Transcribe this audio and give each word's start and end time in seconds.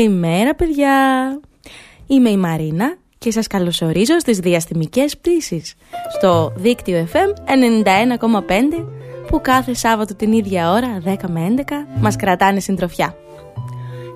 Καλημέρα 0.00 0.54
παιδιά! 0.54 0.94
Είμαι 2.06 2.30
η 2.30 2.36
Μαρίνα 2.36 2.96
και 3.18 3.30
σας 3.30 3.46
καλωσορίζω 3.46 4.18
στις 4.18 4.38
διαστημικές 4.38 5.16
πτήσεις 5.16 5.74
στο 6.18 6.52
δίκτυο 6.56 7.08
FM 7.12 7.50
91,5 8.78 8.86
που 9.26 9.40
κάθε 9.40 9.74
Σάββατο 9.74 10.14
την 10.14 10.32
ίδια 10.32 10.70
ώρα 10.70 11.02
10 11.04 11.16
με 11.28 11.54
11 11.56 11.62
μας 12.00 12.16
κρατάνε 12.16 12.60
συντροφιά. 12.60 13.16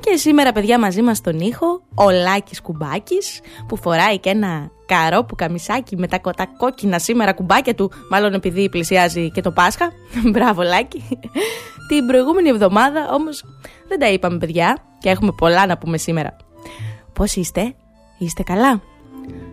Και 0.01 0.17
σήμερα 0.17 0.53
παιδιά 0.53 0.79
μαζί 0.79 1.03
μας 1.03 1.17
στον 1.17 1.41
ήχο 1.41 1.83
ο 1.95 2.11
Λάκης 2.11 2.61
Κουμπάκης 2.61 3.41
που 3.69 3.77
φοράει 3.77 4.19
και 4.19 4.31
ένα 4.31 4.71
καρό 4.87 5.25
που 5.25 5.35
καμισάκι 5.35 5.97
με 5.97 6.07
τα 6.07 6.21
κόκκινα 6.57 6.99
σήμερα 6.99 7.33
κουμπάκια 7.33 7.75
του 7.75 7.93
μάλλον 8.11 8.35
επειδή 8.35 8.69
πλησιάζει 8.69 9.31
και 9.31 9.41
το 9.41 9.51
Πάσχα. 9.51 9.93
Μπράβο 10.33 10.63
Λάκη! 10.63 11.05
Την 11.89 12.07
προηγούμενη 12.07 12.49
εβδομάδα 12.49 13.09
όμως 13.13 13.45
δεν 13.89 13.99
τα 13.99 14.09
είπαμε 14.09 14.39
παιδιά 14.39 14.79
και 14.99 15.09
έχουμε 15.11 15.33
πολλά 15.37 15.67
να 15.67 15.79
πούμε 15.79 15.97
σήμερα. 15.97 16.37
Πώς 17.13 17.35
είστε, 17.35 17.75
είστε 18.19 18.43
καλά; 18.43 18.83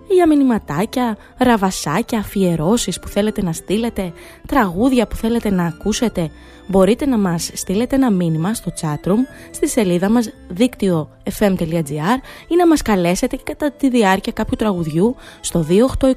Για 0.09 0.27
μηνυματάκια, 0.27 1.17
ραβασάκια, 1.37 2.19
αφιερώσεις 2.19 2.99
που 2.99 3.07
θέλετε 3.07 3.43
να 3.43 3.53
στείλετε, 3.53 4.13
τραγούδια 4.47 5.07
που 5.07 5.15
θέλετε 5.15 5.49
να 5.49 5.65
ακούσετε, 5.65 6.31
μπορείτε 6.67 7.05
να 7.05 7.17
μας 7.17 7.51
στείλετε 7.53 7.95
ένα 7.95 8.11
μήνυμα 8.11 8.53
στο 8.53 8.73
chatroom 8.81 9.19
στη 9.51 9.67
σελίδα 9.67 10.09
μας 10.09 10.29
δίκτυο 10.49 11.09
fm.gr 11.39 12.17
ή 12.47 12.55
να 12.55 12.67
μας 12.67 12.81
καλέσετε 12.81 13.37
κατά 13.43 13.71
τη 13.71 13.89
διάρκεια 13.89 14.31
κάποιου 14.31 14.55
τραγουδιού 14.55 15.15
στο 15.41 15.65
28210 15.69 16.07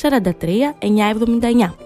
43 0.00 0.22
979. 0.80 1.85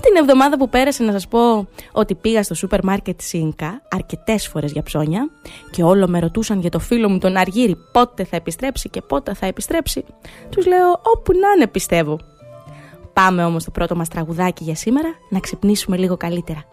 Την 0.00 0.16
εβδομάδα 0.16 0.56
που 0.56 0.68
πέρασε 0.68 1.02
να 1.02 1.12
σας 1.12 1.28
πω 1.28 1.68
ότι 1.92 2.14
πήγα 2.14 2.42
στο 2.42 2.54
σούπερ 2.54 2.84
μάρκετ 2.84 3.20
Σίνκα 3.20 3.82
αρκετές 3.90 4.48
φορές 4.48 4.72
για 4.72 4.82
ψώνια 4.82 5.30
και 5.70 5.82
όλο 5.82 6.08
με 6.08 6.18
ρωτούσαν 6.18 6.60
για 6.60 6.70
το 6.70 6.78
φίλο 6.78 7.08
μου 7.08 7.18
τον 7.18 7.36
Αργύρι 7.36 7.76
πότε 7.92 8.24
θα 8.24 8.36
επιστρέψει 8.36 8.88
και 8.88 9.00
πότε 9.00 9.34
θα 9.34 9.46
επιστρέψει. 9.46 10.04
Τους 10.50 10.66
λέω 10.66 10.90
όπου 11.02 11.32
να 11.32 11.52
είναι 11.56 11.66
πιστεύω. 11.66 12.18
Πάμε 13.12 13.44
όμως 13.44 13.64
το 13.64 13.70
πρώτο 13.70 13.96
μας 13.96 14.08
τραγουδάκι 14.08 14.64
για 14.64 14.74
σήμερα 14.74 15.08
να 15.30 15.40
ξυπνήσουμε 15.40 15.96
λίγο 15.96 16.16
καλύτερα. 16.16 16.64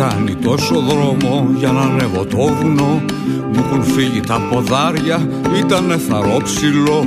Κάνει 0.00 0.34
τόσο 0.34 0.80
δρόμο 0.80 1.48
για 1.56 1.72
να 1.72 1.80
ανέβω 1.80 2.24
το 2.24 2.36
βουνό. 2.36 3.02
Μου 3.52 3.64
έχουν 3.66 3.82
φύγει 3.82 4.20
τα 4.20 4.40
ποδάρια, 4.50 5.28
ήτανε 5.58 5.96
θαρόψιλο 5.96 7.04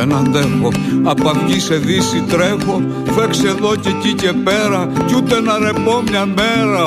δεν 0.00 0.14
αντέχω 0.14 0.72
Απ' 1.04 1.26
αυγή 1.28 1.60
σε 1.60 1.76
δύση 1.76 2.24
τρέχω 2.28 2.82
Φέξε 3.04 3.48
εδώ 3.48 3.76
και 3.76 3.88
εκεί 3.88 4.12
και 4.12 4.32
πέρα 4.32 4.88
Κι 5.06 5.14
ούτε 5.16 5.40
να 5.40 5.58
ρεπώ 5.58 6.02
μια 6.10 6.26
μέρα 6.26 6.84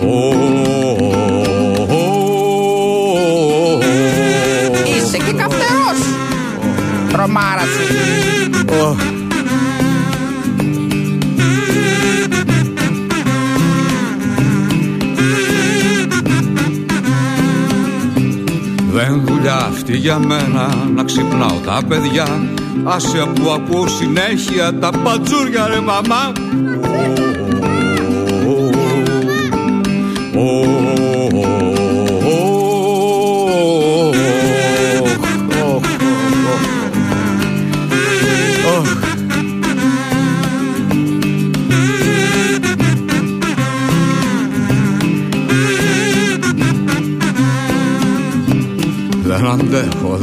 Είσαι 0.00 0.45
δουλειά 19.46 19.64
αυτή 19.64 19.96
για 19.96 20.18
μένα 20.18 20.74
να 20.94 21.04
ξυπνάω 21.04 21.58
τα 21.64 21.80
παιδιά 21.88 22.26
Άσε 22.84 23.26
που 23.34 23.50
ακούω 23.50 23.88
συνέχεια 23.88 24.78
τα 24.78 24.90
πατζούρια 24.90 25.66
ρε 25.66 25.80
μαμά 25.80 26.32
Δεν 30.32 30.95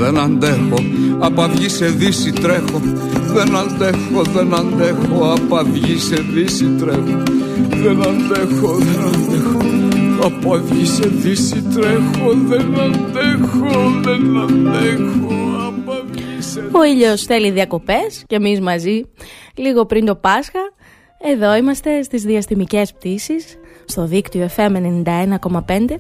δεν 0.04 0.20
αντέχω. 0.20 0.76
Απ' 1.20 1.40
αυγή 1.40 1.70
σε 1.70 1.86
δύση 1.86 2.32
τρέχω. 2.32 2.80
Δεν 3.34 3.56
αντέχω, 3.56 4.22
δεν 4.22 4.54
αντέχω. 4.54 5.32
Απ' 5.32 5.54
αυγή 5.54 5.98
σε 5.98 6.16
δύση 6.16 6.66
τρέχω. 6.80 7.24
Δεν 7.84 8.02
αντέχω, 8.02 8.74
δεν 8.74 9.02
αντέχω. 9.08 9.62
Απ' 10.24 10.52
αυγή 10.54 10.86
σε 10.86 11.08
δύση 11.08 11.62
τρέχω. 11.62 12.34
Δεν 12.34 12.80
αντέχω, 12.80 14.02
δεν 14.04 14.38
αντέχω. 14.38 15.36
Απ' 15.68 15.90
αυγή 15.90 16.42
σε 16.42 16.60
Ο 16.72 16.84
ήλιος 16.84 17.24
θέλει 17.24 17.52
διακοπές 17.52 18.24
και 18.28 18.36
εμείς 18.36 18.62
μαζί 18.62 19.02
λίγο 19.56 19.86
πριν 19.86 20.06
το 20.06 20.16
Πάσχα. 20.16 20.72
Εδώ 21.32 21.56
είμαστε 21.56 22.04
στις 22.04 22.24
διαστημικές 22.24 22.94
πτήσεις 22.94 23.58
στο 23.86 24.06
δίκτυο 24.06 24.50
FM 24.56 24.76
91,5 24.76 26.00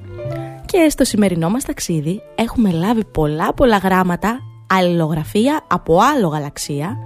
και 0.73 0.89
στο 0.89 1.03
σημερινό 1.03 1.49
μας 1.49 1.63
ταξίδι 1.63 2.21
έχουμε 2.35 2.71
λάβει 2.71 3.05
πολλά 3.05 3.53
πολλά 3.53 3.77
γράμματα 3.77 4.39
αλληλογραφία 4.67 5.65
από 5.67 5.99
άλλο 5.99 6.27
γαλαξία 6.27 6.97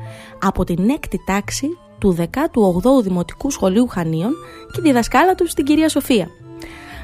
από 0.42 0.64
την 0.64 0.90
έκτη 0.90 1.20
τάξη 1.26 1.68
του 2.00 2.16
18ου 2.20 3.02
Δημοτικού 3.04 3.52
Σχολείου 3.52 3.88
Χανίων 3.88 4.32
και 4.72 4.82
τη 4.82 4.92
δασκάλα 4.92 5.36
τους 5.36 5.52
στην 5.52 5.66
κυρία 5.66 5.90
Σοφία. 5.90 6.28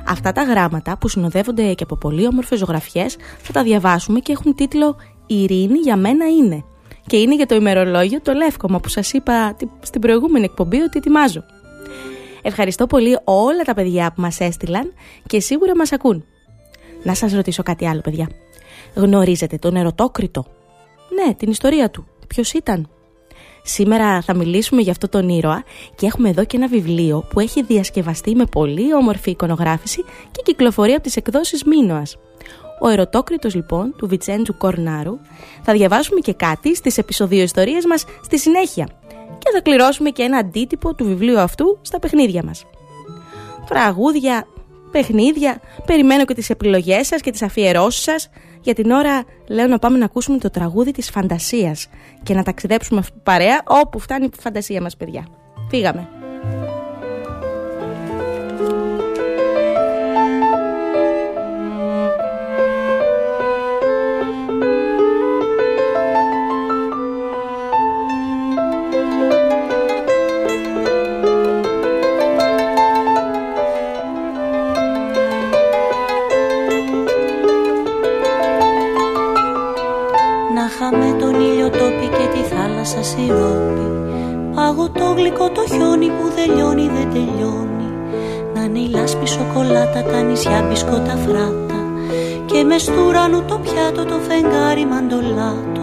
Αυτά 0.07 0.31
τα 0.31 0.44
γράμματα 0.44 0.98
που 0.98 1.07
συνοδεύονται 1.07 1.74
και 1.74 1.83
από 1.83 1.95
πολύ 1.95 2.27
όμορφες 2.27 2.60
ζωγραφιές 2.60 3.15
θα 3.38 3.54
τα 3.54 3.63
διαβάσουμε 3.63 4.19
και 4.19 4.31
έχουν 4.31 4.56
τίτλο 4.56 4.95
«Η 5.27 5.44
ειρήνη 5.44 5.80
για 5.80 5.98
μένα 5.98 6.25
είναι». 6.27 6.63
Και 7.07 7.18
είναι 7.18 7.36
για 7.36 7.45
το 7.45 7.56
ημερολόγιο 7.56 8.21
το 8.21 8.33
Λεύκομα 8.33 8.80
που 8.80 8.89
σας 8.89 9.13
είπα 9.13 9.56
στην 9.81 10.01
προηγούμενη 10.01 10.45
εκπομπή 10.45 10.81
ότι 10.81 10.98
ετοιμάζω. 10.98 11.44
Ευχαριστώ 12.42 12.88
πολύ 12.88 13.19
όλα 13.24 13.63
τα 13.63 13.74
παιδιά 13.74 14.12
που 14.15 14.21
μας 14.21 14.39
έστειλαν 14.39 14.94
και 15.27 15.39
σίγουρα 15.39 15.75
μας 15.75 15.92
ακούν. 15.92 16.25
Να 17.03 17.13
σας 17.13 17.33
ρωτήσω 17.33 17.63
κάτι 17.63 17.88
άλλο 17.88 18.01
παιδιά. 18.01 18.29
Γνωρίζετε 18.95 19.57
τον 19.57 19.75
ερωτόκριτο; 19.75 20.45
Ναι, 21.09 21.33
την 21.33 21.50
ιστορία 21.50 21.89
του. 21.89 22.05
Ποιος 22.27 22.53
ήταν; 22.53 22.89
Σήμερα 23.65 24.21
θα 24.21 24.33
μιλήσουμε 24.33 24.81
για 24.81 24.91
αυτό 24.91 25.09
τον 25.09 25.29
ήρωα 25.29 25.63
και 25.95 26.05
έχουμε 26.05 26.29
εδώ 26.29 26.45
και 26.45 26.57
ένα 26.57 26.67
βιβλίο 26.67 27.27
που 27.29 27.39
έχει 27.39 27.63
διασκευαστεί 27.63 28.35
με 28.35 28.45
πολύ 28.45 28.94
όμορφη 28.94 29.29
εικονογράφηση 29.29 30.03
και 30.31 30.41
κυκλοφορεί 30.44 30.91
από 30.91 31.03
τις 31.03 31.15
εκδόσεις 31.15 31.63
Μίνωας. 31.63 32.17
Ο 32.81 32.88
ερωτόκριτος 32.88 33.55
λοιπόν 33.55 33.95
του 33.97 34.07
Βιτσέντζου 34.07 34.57
Κορνάρου 34.57 35.19
θα 35.61 35.73
διαβάσουμε 35.73 36.19
και 36.19 36.33
κάτι 36.33 36.75
στις 36.75 36.97
επεισοδιο 36.97 37.44
ιστορίες 37.44 37.85
μας 37.85 38.05
στη 38.23 38.39
συνέχεια 38.39 38.88
και 39.38 39.50
θα 39.53 39.61
κληρώσουμε 39.61 40.09
και 40.09 40.23
ένα 40.23 40.38
αντίτυπο 40.38 40.95
του 40.95 41.05
βιβλίου 41.05 41.39
αυτού 41.39 41.79
στα 41.81 42.00
παιχνίδια 42.00 42.44
μας. 42.44 42.65
Φραγούδια, 43.65 44.47
παιχνίδια, 44.93 45.61
περιμένω 45.85 46.25
και 46.25 46.33
τις 46.33 46.49
επιλογές 46.49 47.07
σας 47.07 47.21
και 47.21 47.31
τις 47.31 47.41
αφιερώσεις 47.41 48.03
σας. 48.03 48.29
Για 48.61 48.73
την 48.73 48.91
ώρα 48.91 49.23
λέω 49.47 49.67
να 49.67 49.79
πάμε 49.79 49.97
να 49.97 50.05
ακούσουμε 50.05 50.37
το 50.37 50.49
τραγούδι 50.49 50.91
της 50.91 51.09
φαντασίας 51.09 51.87
και 52.23 52.33
να 52.33 52.43
ταξιδέψουμε 52.43 53.03
παρέα 53.23 53.61
όπου 53.67 53.99
φτάνει 53.99 54.25
η 54.25 54.31
φαντασία 54.39 54.81
μας 54.81 54.97
παιδιά. 54.97 55.27
Φύγαμε. 55.69 56.22
Θάλασσα 82.93 83.03
σιρόπι 83.03 83.87
Παγωτό 84.55 85.13
γλυκό 85.17 85.49
το 85.49 85.63
χιόνι 85.67 86.07
που 86.07 86.25
δεν 86.35 86.55
λιώνει 86.55 86.87
δεν 86.87 87.11
τελειώνει. 87.13 87.89
Να 88.53 88.63
είναι 88.63 88.79
η 88.79 88.89
λάσπη 88.89 89.27
σοκολάτα 89.27 90.03
τα 90.03 90.21
νησιά 90.21 90.65
μπισκότα 90.67 91.15
φράτα. 91.25 91.79
Και 92.45 92.63
μες 92.63 92.81
στουρανού 92.81 93.43
το 93.47 93.59
πιάτο 93.63 94.05
το 94.05 94.17
φεγγάρι 94.27 94.85
μαντολάτο 94.85 95.82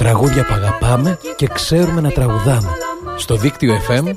Τραγούδια 0.00 0.44
που 0.44 0.54
αγαπάμε 0.54 1.18
και 1.36 1.46
ξέρουμε 1.46 2.00
να 2.00 2.10
τραγουδάμε. 2.10 2.68
Στο 3.16 3.36
δίκτυο 3.36 3.74
FM 3.88 4.04
91,5. 4.04 4.12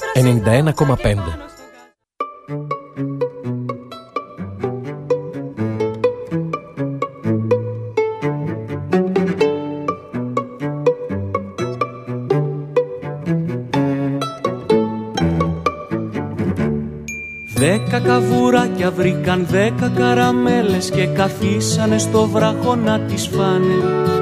Δέκα 17.56 18.00
καβουράκια 18.00 18.92
βρήκαν 18.92 19.46
δέκα 19.50 19.92
καραμέλες 19.96 20.90
και 20.90 21.08
καθίσανε 21.08 21.98
στο 21.98 22.28
βράχο 22.28 22.76
να 22.76 23.00
τις 23.00 23.28
φάνε 23.28 24.13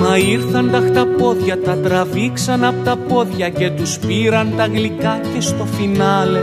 Μα 0.00 0.16
ήρθαν 0.16 0.70
τα 0.70 0.82
χταπόδια, 0.86 1.60
τα 1.60 1.76
τραβήξαν 1.76 2.64
από 2.64 2.84
τα 2.84 2.96
πόδια 2.96 3.48
και 3.48 3.70
τους 3.70 3.98
πήραν 3.98 4.52
τα 4.56 4.66
γλυκά 4.66 5.20
και 5.34 5.40
στο 5.40 5.64
φινάλε. 5.64 6.40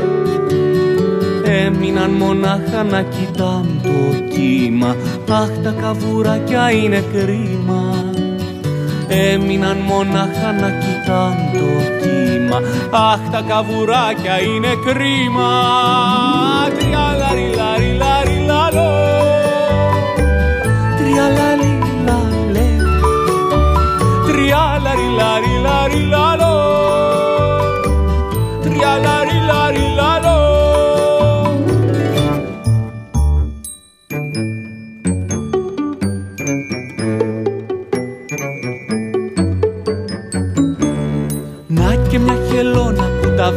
Έμειναν 1.44 2.10
μονάχα 2.10 2.84
να 2.84 3.02
κοιτάν 3.02 3.80
το 3.84 4.24
κύμα. 4.34 4.96
Αχ 5.30 5.50
τα 5.64 5.74
καβουράκια 5.82 6.72
είναι 6.72 7.04
κρίμα. 7.14 8.04
Έμειναν 9.08 9.78
μονάχα 9.78 10.52
να 10.62 10.70
κοιτάν 10.70 11.36
το 11.54 11.68
κύμα. 12.02 12.62
Αχ 12.90 13.20
τα 13.32 13.42
καβουράκια 13.48 14.42
είναι 14.42 14.74
κρίμα. 14.86 15.50
Τριαλαριλαριλαριλαλο 16.78 17.55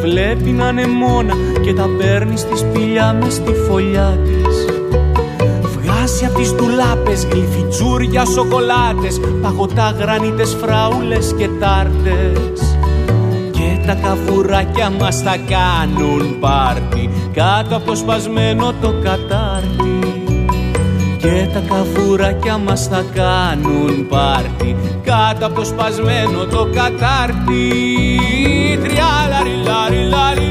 βλέπει 0.08 0.50
να 0.50 0.68
είναι 0.68 0.86
μόνα 0.86 1.34
και 1.62 1.72
τα 1.72 1.86
παίρνει 1.98 2.36
στη 2.36 2.56
σπηλιά 2.56 3.12
μες 3.12 3.32
στη 3.32 3.52
φωλιά 3.52 4.18
της 4.24 4.37
Βγάζει 6.28 6.34
απ' 6.34 6.34
τις 6.34 6.52
ντουλάπες 6.52 7.26
γλυφιτζούρια 7.32 8.24
σοκολάτες 8.24 9.20
Παγωτά 9.42 9.94
γρανίτες 9.98 10.56
φράουλες 10.60 11.34
και 11.38 11.48
τάρτες. 11.60 12.76
Και 13.50 13.86
τα 13.86 13.94
καβουράκια 13.94 14.90
μας 14.90 15.22
θα 15.22 15.36
κάνουν 15.48 16.38
πάρτι 16.40 17.10
Κάτω 17.32 17.76
από 17.76 17.86
το 17.86 17.96
σπασμένο 17.96 18.72
το 18.80 18.94
κατάρτι. 19.02 19.98
Και 21.18 21.48
τα 21.52 21.62
καβουράκια 21.68 22.58
μας 22.58 22.86
θα 22.86 23.04
κάνουν 23.14 24.06
πάρτι 24.08 24.76
Κάτω 25.02 25.46
από 25.46 25.54
το 25.54 25.64
σπασμένο 25.64 26.44
το 26.50 26.68
κατάρτι. 26.74 27.72
Τριάλαρι 28.82 29.54
λάρι 29.64 30.08
λάρι 30.08 30.47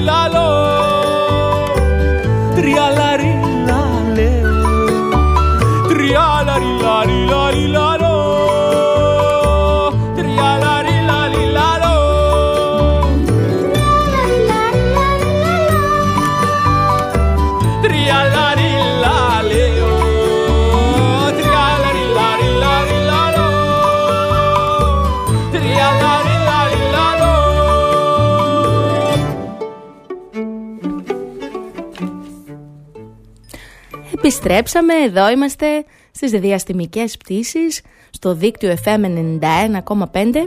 Επιστρέψαμε, 34.37 34.93
εδώ 34.93 35.29
είμαστε 35.29 35.85
στις 36.11 36.31
διαστημικές 36.31 37.17
πτήσεις 37.17 37.81
στο 38.09 38.33
δίκτυο 38.33 38.75
FM 38.83 39.03
91,5 39.03 40.43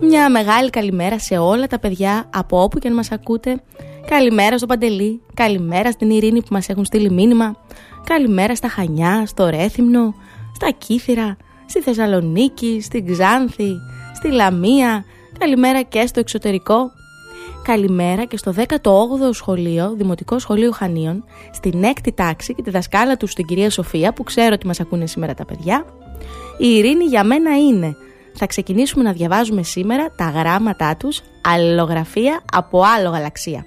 Μια 0.00 0.30
μεγάλη 0.30 0.70
καλημέρα 0.70 1.18
σε 1.18 1.38
όλα 1.38 1.66
τα 1.66 1.78
παιδιά 1.78 2.28
από 2.34 2.62
όπου 2.62 2.78
και 2.78 2.88
αν 2.88 2.94
μας 2.94 3.10
ακούτε. 3.10 3.62
Καλημέρα 4.06 4.58
στο 4.58 4.66
Παντελή, 4.66 5.22
καλημέρα 5.34 5.90
στην 5.90 6.10
Ειρήνη 6.10 6.40
που 6.40 6.48
μας 6.50 6.68
έχουν 6.68 6.84
στείλει 6.84 7.10
μήνυμα. 7.10 7.56
Καλημέρα 8.06 8.54
στα 8.54 8.68
Χανιά, 8.68 9.26
στο 9.26 9.48
Ρέθυμνο, 9.48 10.14
στα 10.54 10.70
Κύθυρα, 10.70 11.36
στη 11.66 11.80
Θεσσαλονίκη, 11.80 12.80
στην 12.82 13.12
Ξάνθη, 13.12 13.72
στη 14.14 14.30
Λαμία. 14.30 15.04
Καλημέρα 15.38 15.82
και 15.82 16.06
στο 16.06 16.20
εξωτερικό 16.20 16.90
καλημέρα 17.66 18.24
και 18.24 18.36
στο 18.36 18.52
18ο 18.56 19.30
σχολείο, 19.32 19.94
Δημοτικό 19.96 20.38
Σχολείο 20.38 20.70
Χανίων, 20.70 21.24
στην 21.52 21.82
6η 21.82 22.10
τάξη 22.14 22.54
και 22.54 22.62
τη 22.62 22.70
δασκάλα 22.70 23.16
τους 23.16 23.30
στην 23.30 23.46
κυρία 23.46 23.70
Σοφία, 23.70 24.12
που 24.12 24.22
ξέρω 24.22 24.52
ότι 24.52 24.66
μας 24.66 24.80
ακούνε 24.80 25.06
σήμερα 25.06 25.34
τα 25.34 25.44
παιδιά. 25.44 25.84
Η 26.58 26.66
ειρήνη 26.66 27.04
για 27.04 27.24
μένα 27.24 27.56
είναι. 27.56 27.96
Θα 28.34 28.46
ξεκινήσουμε 28.46 29.04
να 29.04 29.12
διαβάζουμε 29.12 29.62
σήμερα 29.62 30.10
τα 30.16 30.30
γράμματά 30.30 30.96
τους, 30.96 31.22
αλληλογραφία 31.42 32.40
από 32.52 32.82
άλλο 32.96 33.10
γαλαξία. 33.10 33.64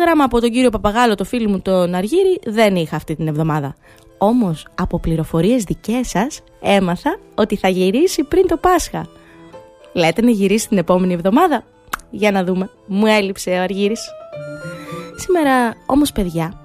Γράμμα 0.00 0.24
από 0.24 0.40
τον 0.40 0.50
κύριο 0.50 0.70
Παπαγάλο, 0.70 1.14
το 1.14 1.24
φίλο 1.24 1.48
μου 1.48 1.60
τον 1.60 1.94
Αργύρι, 1.94 2.40
δεν 2.46 2.76
είχα 2.76 2.96
αυτή 2.96 3.16
την 3.16 3.26
εβδομάδα. 3.26 3.74
Όμως, 4.18 4.66
από 4.74 4.98
πληροφορίες 4.98 5.64
δικές 5.64 6.08
σας, 6.08 6.42
έμαθα 6.60 7.18
ότι 7.34 7.56
θα 7.56 7.68
γυρίσει 7.68 8.24
πριν 8.24 8.46
το 8.46 8.56
Πάσχα. 8.56 9.06
Λέτε 9.92 10.22
να 10.22 10.30
γυρίσει 10.30 10.68
την 10.68 10.78
επόμενη 10.78 11.12
εβδομάδα. 11.12 11.64
Για 12.16 12.30
να 12.30 12.44
δούμε. 12.44 12.70
Μου 12.86 13.06
έλειψε 13.06 13.50
ο 13.50 13.62
Αργύρης. 13.62 14.00
Σήμερα 15.16 15.74
όμως 15.86 16.12
παιδιά 16.12 16.60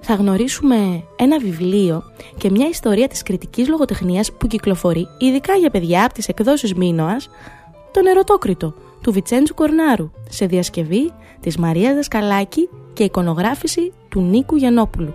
θα 0.00 0.14
γνωρίσουμε 0.14 1.04
ένα 1.16 1.38
βιβλίο 1.38 2.02
και 2.38 2.50
μια 2.50 2.68
ιστορία 2.68 3.08
της 3.08 3.22
κριτικής 3.22 3.68
λογοτεχνίας 3.68 4.32
που 4.32 4.46
κυκλοφορεί 4.46 5.06
ειδικά 5.18 5.54
για 5.54 5.70
παιδιά 5.70 6.04
από 6.04 6.14
τις 6.14 6.28
εκδόσεις 6.28 6.74
Μίνωας 6.74 7.30
τον 7.92 8.06
Ερωτόκριτο 8.06 8.74
του 9.02 9.12
Βιτσέντζου 9.12 9.54
Κορνάρου 9.54 10.10
σε 10.28 10.46
διασκευή 10.46 11.12
της 11.40 11.56
Μαρίας 11.56 11.94
Δασκαλάκη 11.94 12.68
και 12.92 13.04
εικονογράφηση 13.04 13.92
του 14.08 14.20
Νίκου 14.20 14.56
Γιαννόπουλου. 14.56 15.14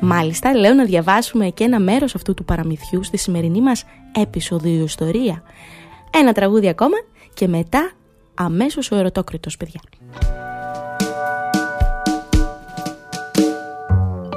Μάλιστα 0.00 0.54
λέω 0.56 0.74
να 0.74 0.84
διαβάσουμε 0.84 1.48
και 1.48 1.64
ένα 1.64 1.80
μέρος 1.80 2.14
αυτού 2.14 2.34
του 2.34 2.44
παραμυθιού 2.44 3.02
στη 3.02 3.16
σημερινή 3.16 3.60
μας 3.60 3.84
επεισοδίου 4.20 4.84
ιστορία. 4.84 5.42
Ένα 6.10 6.32
τραγούδι 6.32 6.68
ακόμα 6.68 6.96
και 7.34 7.48
μετά 7.48 7.90
αμέσως 8.34 8.90
ο 8.90 8.96
ερωτόκριτος, 8.96 9.56
παιδιά. 9.56 9.80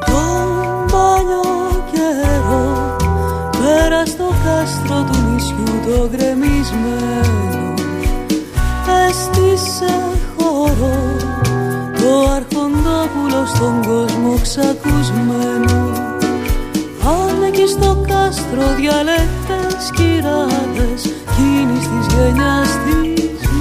Τον 0.05 0.85
παλιό 0.91 1.83
καιρό 1.91 2.95
πέρα 3.51 4.05
στο 4.05 4.27
κάστρο 4.45 5.03
του 5.11 5.31
νησιού 5.31 5.63
το 5.85 6.09
γκρεμισμένο 6.09 7.73
έστησε 9.07 9.93
χώρο 10.37 11.15
το 11.99 12.29
αρχοντόπουλο 12.35 13.45
στον 13.45 13.81
κόσμο 13.81 14.37
ξακουσμένο 14.41 15.91
αν 17.05 17.43
εκεί 17.47 17.67
στο 17.67 18.05
κάστρο 18.07 18.75
διαλέκτες 18.75 19.91
κυράδες 19.95 21.01
κίνης 21.35 21.87
της 21.87 22.15
γενιάς 22.15 22.69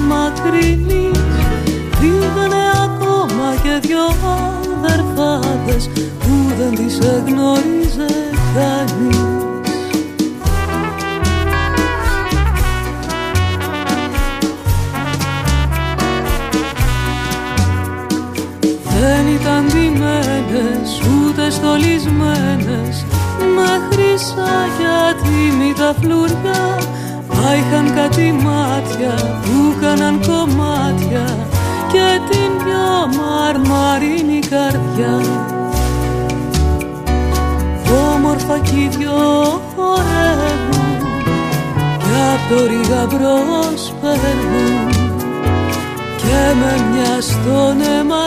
μακρινής 0.09 1.23
Πήγανε 1.99 2.63
ακόμα 2.83 3.55
και 3.63 3.87
δυο 3.87 4.05
αδερφάδες 4.83 5.89
που 6.19 6.53
δεν 6.57 6.75
τις 6.75 6.99
εγνώριζε 6.99 8.13
κανείς. 8.55 9.17
Δεν 18.99 19.27
ήταν 19.41 19.65
ντυμένες 19.67 21.01
ούτε 21.01 21.49
στολισμένες. 21.49 23.05
Με 23.55 23.81
χρυσά 23.91 24.67
γιατί 24.79 25.73
τα 25.75 25.95
φλουριά 26.01 26.77
Μα 27.43 27.55
είχαν 27.55 27.95
κάτι 27.95 28.31
μάτια 28.31 29.41
που 29.41 29.75
κάναν 29.81 30.19
κομμάτια 30.27 31.47
και 31.91 32.19
την 32.29 32.51
πιο 32.57 33.21
μαρμαρίνη 33.21 34.39
καρδιά. 34.39 35.21
Όμορφα 38.13 38.59
κι 38.59 38.75
οι 38.75 38.87
δυο 38.97 39.61
χορεύουν 39.75 40.97
κι 41.97 42.15
απ' 42.33 42.49
το 42.49 42.65
ρίγα 42.65 43.05
μπρος 43.05 43.93
περνούν 44.01 44.89
και 46.17 46.41
με 46.59 46.73
μια 46.91 47.21
στον 47.21 47.81
αίμα 47.81 48.25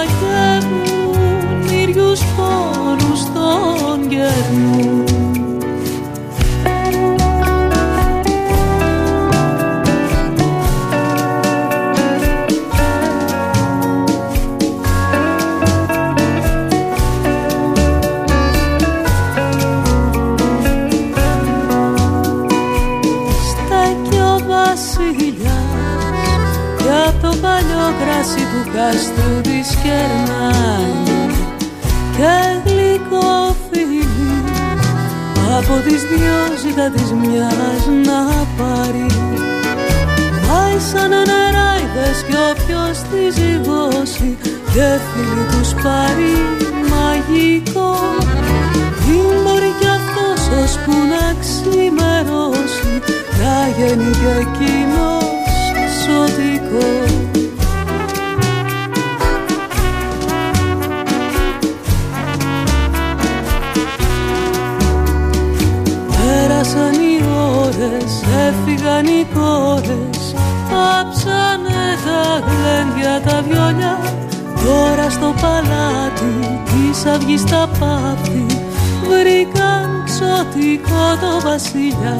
το 81.21 81.49
βασιλιά 81.49 82.19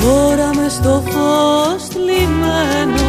Τώρα 0.00 0.50
με 0.54 0.68
στο 0.68 1.02
φως 1.06 1.88
λιμένο 1.96 3.08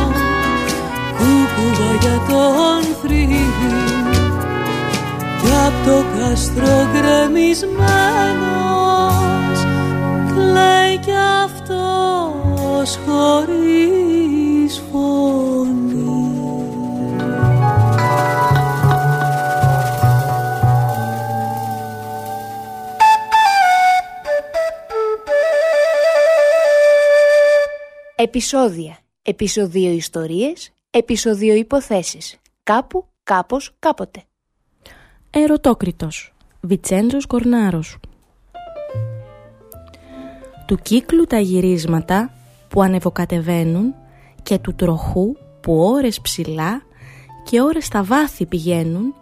Κούκουβα 1.17 1.91
για 2.01 2.17
τον 2.29 2.81
θρύβη 3.01 3.47
Κι 5.41 5.51
απ' 5.67 5.79
το 5.85 5.97
κάστρο 6.17 6.87
γκρεμισμένος 6.93 8.79
λέει 10.53 10.97
κι 10.97 11.17
αυτός 11.43 12.99
χωρίς 13.05 14.73
φωνή 14.91 15.88
Επισόδια, 28.21 28.97
επεισοδιο 29.21 29.91
ιστορίες, 29.91 30.71
επεισοδιο 30.89 31.53
υποθέσεις. 31.53 32.37
Κάπου, 32.63 33.05
κάπως, 33.23 33.75
κάποτε. 33.79 34.23
Ερωτόκριτος, 35.29 36.33
Βιτσέντζος 36.61 37.25
Κορνάρος. 37.25 37.97
Του 40.65 40.75
κύκλου 40.75 41.25
τα 41.25 41.39
γυρίσματα 41.39 42.33
που 42.67 42.81
ανεβοκατεβαίνουν 42.81 43.95
και 44.43 44.57
του 44.57 44.75
τροχού 44.75 45.35
που 45.61 45.81
ώρες 45.81 46.21
ψηλά 46.21 46.81
και 47.43 47.61
ώρες 47.61 47.85
στα 47.85 48.03
βάθη 48.03 48.45
πηγαίνουν 48.45 49.13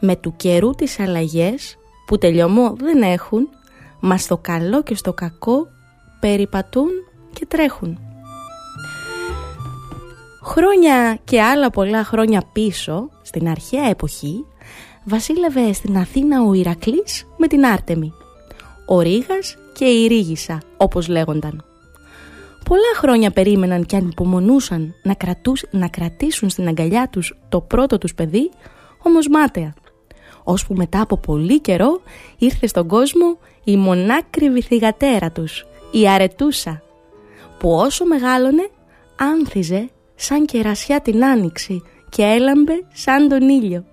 με 0.00 0.16
του 0.16 0.34
καιρού 0.36 0.70
τις 0.70 1.00
αλλαγές 1.00 1.78
που 2.06 2.18
τελειωμό 2.18 2.74
δεν 2.76 3.02
έχουν 3.02 3.48
μας 4.00 4.22
στο 4.22 4.36
καλό 4.38 4.82
και 4.82 4.94
στο 4.94 5.12
κακό 5.12 5.68
περιπατούν 6.20 6.90
και 7.32 7.46
τρέχουν. 7.46 8.09
Χρόνια 10.50 11.18
και 11.24 11.42
άλλα 11.42 11.70
πολλά 11.70 12.04
χρόνια 12.04 12.42
πίσω, 12.52 13.10
στην 13.22 13.48
αρχαία 13.48 13.88
εποχή, 13.88 14.46
βασίλευε 15.04 15.72
στην 15.72 15.96
Αθήνα 15.96 16.42
ο 16.42 16.52
Ηρακλής 16.52 17.26
με 17.36 17.46
την 17.46 17.66
Άρτεμη. 17.66 18.12
Ο 18.86 19.00
Ρήγας 19.00 19.56
και 19.72 19.84
η 19.84 20.06
Ρήγισσα, 20.06 20.62
όπως 20.76 21.08
λέγονταν. 21.08 21.64
Πολλά 22.64 22.94
χρόνια 22.96 23.30
περίμεναν 23.30 23.86
και 23.86 23.96
ανυπομονούσαν 23.96 24.94
να, 25.02 25.14
κρατούς, 25.14 25.64
να 25.70 25.88
κρατήσουν 25.88 26.50
στην 26.50 26.68
αγκαλιά 26.68 27.08
τους 27.12 27.38
το 27.48 27.60
πρώτο 27.60 27.98
τους 27.98 28.14
παιδί, 28.14 28.50
όμως 29.02 29.28
μάταια. 29.28 29.74
Ώσπου 30.44 30.74
μετά 30.74 31.00
από 31.00 31.16
πολύ 31.16 31.60
καιρό 31.60 32.00
ήρθε 32.38 32.66
στον 32.66 32.86
κόσμο 32.86 33.38
η 33.64 33.76
μονάκριβη 33.76 34.62
θυγατέρα 34.62 35.30
τους, 35.30 35.66
η 35.90 36.08
Αρετούσα, 36.08 36.82
που 37.58 37.70
όσο 37.70 38.04
μεγάλωνε 38.04 38.68
άνθιζε 39.16 39.90
σαν 40.22 40.44
κερασιά 40.44 41.00
την 41.00 41.24
άνοιξη 41.24 41.82
και 42.08 42.22
έλαμπε 42.22 42.84
σαν 42.92 43.28
τον 43.28 43.48
ήλιο. 43.48 43.84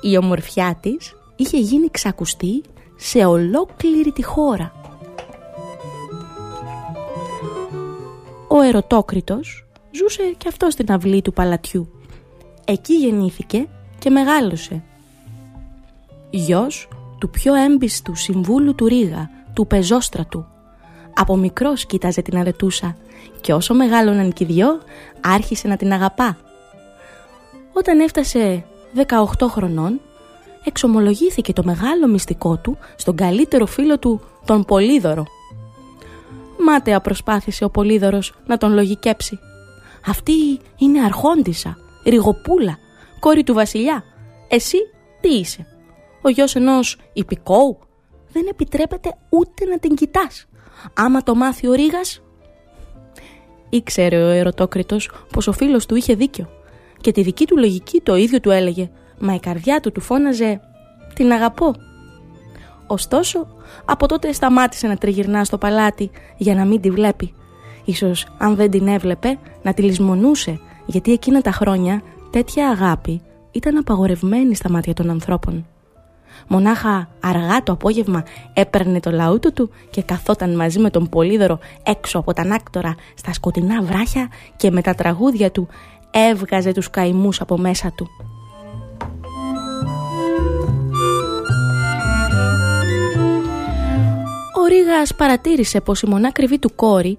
Η 0.00 0.16
ομορφιά 0.16 0.78
της 0.80 1.14
είχε 1.36 1.58
γίνει 1.58 1.90
ξακουστή 1.90 2.62
σε 2.96 3.24
ολόκληρη 3.24 4.12
τη 4.12 4.24
χώρα. 4.24 4.72
Ο 8.48 8.60
Ερωτόκριτος 8.60 9.66
ζούσε 9.90 10.34
και 10.38 10.48
αυτό 10.48 10.70
στην 10.70 10.92
αυλή 10.92 11.22
του 11.22 11.32
παλατιού. 11.32 11.90
Εκεί 12.64 12.94
γεννήθηκε 12.94 13.68
και 13.98 14.10
μεγάλωσε. 14.10 14.82
Γιος 16.30 16.88
του 17.18 17.30
πιο 17.30 17.54
έμπιστου 17.54 18.14
συμβούλου 18.14 18.74
του 18.74 18.86
Ρίγα, 18.86 19.30
του 19.54 19.66
πεζόστρατου. 19.66 20.55
Από 21.18 21.36
μικρός 21.36 21.86
κοίταζε 21.86 22.22
την 22.22 22.38
αρετούσα 22.38 22.96
και 23.40 23.52
όσο 23.52 23.74
μεγάλωναν 23.74 24.32
κι 24.32 24.42
οι 24.42 24.46
δυο 24.46 24.80
άρχισε 25.20 25.68
να 25.68 25.76
την 25.76 25.92
αγαπά. 25.92 26.36
Όταν 27.72 28.00
έφτασε 28.00 28.64
18 29.38 29.46
χρονών 29.48 30.00
εξομολογήθηκε 30.64 31.52
το 31.52 31.62
μεγάλο 31.64 32.06
μυστικό 32.06 32.56
του 32.56 32.78
στον 32.96 33.16
καλύτερο 33.16 33.66
φίλο 33.66 33.98
του, 33.98 34.20
τον 34.44 34.64
Πολύδωρο. 34.64 35.24
Μάταια 36.58 37.00
προσπάθησε 37.00 37.64
ο 37.64 37.70
Πολύδωρος 37.70 38.32
να 38.46 38.56
τον 38.56 38.72
λογικέψει. 38.72 39.38
Αυτή 40.06 40.60
είναι 40.76 41.00
αρχόντισα, 41.00 41.78
ριγοπούλα, 42.04 42.78
κόρη 43.20 43.42
του 43.42 43.54
βασιλιά. 43.54 44.04
Εσύ 44.48 44.76
τι 45.20 45.28
είσαι, 45.28 45.66
ο 46.22 46.28
γιος 46.28 46.54
ενός 46.54 46.98
υπηκόου. 47.12 47.78
Δεν 48.32 48.46
επιτρέπεται 48.50 49.16
ούτε 49.28 49.64
να 49.64 49.78
την 49.78 49.94
κοιτάς. 49.94 50.46
Άμα 50.94 51.22
το 51.22 51.34
μάθει 51.34 51.68
ο 51.68 51.72
Ρήγας... 51.72 52.20
Ήξερε 53.68 54.22
ο 54.22 54.28
ερωτόκριτος 54.28 55.10
πως 55.32 55.46
ο 55.46 55.52
φίλος 55.52 55.86
του 55.86 55.94
είχε 55.96 56.14
δίκιο 56.14 56.48
και 57.00 57.12
τη 57.12 57.22
δική 57.22 57.46
του 57.46 57.56
λογική 57.56 58.00
το 58.00 58.16
ίδιο 58.16 58.40
του 58.40 58.50
έλεγε, 58.50 58.90
μα 59.18 59.34
η 59.34 59.38
καρδιά 59.38 59.80
του 59.80 59.92
του 59.92 60.00
φώναζε 60.00 60.60
«Την 61.14 61.32
αγαπώ». 61.32 61.74
Ωστόσο, 62.86 63.46
από 63.84 64.06
τότε 64.06 64.32
σταμάτησε 64.32 64.86
να 64.86 64.96
τριγυρνά 64.96 65.44
στο 65.44 65.58
παλάτι 65.58 66.10
για 66.36 66.54
να 66.54 66.64
μην 66.64 66.80
τη 66.80 66.90
βλέπει. 66.90 67.34
Ίσως, 67.84 68.26
αν 68.38 68.54
δεν 68.54 68.70
την 68.70 68.88
έβλεπε, 68.88 69.38
να 69.62 69.74
τη 69.74 69.82
λησμονούσε, 69.82 70.60
γιατί 70.86 71.12
εκείνα 71.12 71.40
τα 71.40 71.50
χρόνια 71.50 72.02
τέτοια 72.30 72.68
αγάπη 72.68 73.22
ήταν 73.50 73.76
απαγορευμένη 73.76 74.54
στα 74.54 74.70
μάτια 74.70 74.94
των 74.94 75.10
ανθρώπων. 75.10 75.66
Μονάχα 76.46 77.08
αργά 77.20 77.62
το 77.62 77.72
απόγευμα 77.72 78.24
έπαιρνε 78.52 79.00
το 79.00 79.10
λαούτο 79.10 79.52
του 79.52 79.70
και 79.90 80.02
καθόταν 80.02 80.56
μαζί 80.56 80.78
με 80.78 80.90
τον 80.90 81.08
Πολύδωρο 81.08 81.58
έξω 81.82 82.18
από 82.18 82.32
τα 82.32 82.44
νάκτορα 82.44 82.94
στα 83.14 83.32
σκοτεινά 83.32 83.82
βράχια 83.82 84.28
και 84.56 84.70
με 84.70 84.82
τα 84.82 84.94
τραγούδια 84.94 85.50
του 85.50 85.68
έβγαζε 86.10 86.72
τους 86.72 86.90
καημούς 86.90 87.40
από 87.40 87.58
μέσα 87.58 87.92
του. 87.96 88.06
Ο 94.64 94.68
Ρήγας 94.68 95.14
παρατήρησε 95.14 95.80
πως 95.80 96.02
η 96.02 96.06
μονάκριβή 96.06 96.58
του 96.58 96.74
κόρη 96.74 97.18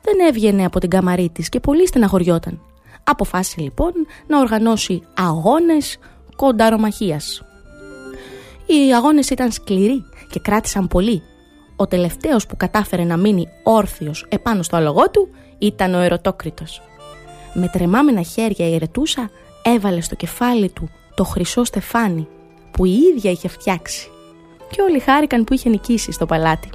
δεν 0.00 0.26
έβγαινε 0.28 0.64
από 0.64 0.80
την 0.80 0.90
καμαρή 0.90 1.30
της 1.30 1.48
και 1.48 1.60
πολύ 1.60 1.86
στεναχωριόταν. 1.86 2.60
Αποφάσισε 3.04 3.60
λοιπόν 3.60 3.92
να 4.26 4.38
οργανώσει 4.38 5.02
αγώνες 5.14 5.98
κονταρομαχίας. 6.36 7.42
Οι 8.70 8.94
αγώνες 8.94 9.30
ήταν 9.30 9.52
σκληροί 9.52 10.04
και 10.30 10.40
κράτησαν 10.40 10.88
πολύ. 10.88 11.22
Ο 11.76 11.86
τελευταίος 11.86 12.46
που 12.46 12.56
κατάφερε 12.56 13.04
να 13.04 13.16
μείνει 13.16 13.48
όρθιος 13.62 14.26
επάνω 14.28 14.62
στο 14.62 14.76
αλογό 14.76 15.10
του 15.10 15.28
ήταν 15.58 15.94
ο 15.94 15.98
ερωτόκριτος. 15.98 16.82
Με 17.54 17.68
τρεμάμενα 17.68 18.22
χέρια 18.22 18.68
η 18.68 18.74
ερετούσα 18.74 19.30
έβαλε 19.62 20.00
στο 20.00 20.14
κεφάλι 20.14 20.70
του 20.70 20.90
το 21.14 21.24
χρυσό 21.24 21.64
στεφάνι 21.64 22.28
που 22.70 22.84
η 22.84 22.92
ίδια 23.14 23.30
είχε 23.30 23.48
φτιάξει 23.48 24.08
και 24.70 24.82
όλοι 24.82 24.98
χάρηκαν 24.98 25.44
που 25.44 25.54
είχε 25.54 25.68
νικήσει 25.68 26.12
στο 26.12 26.26
παλάτι. 26.26 26.70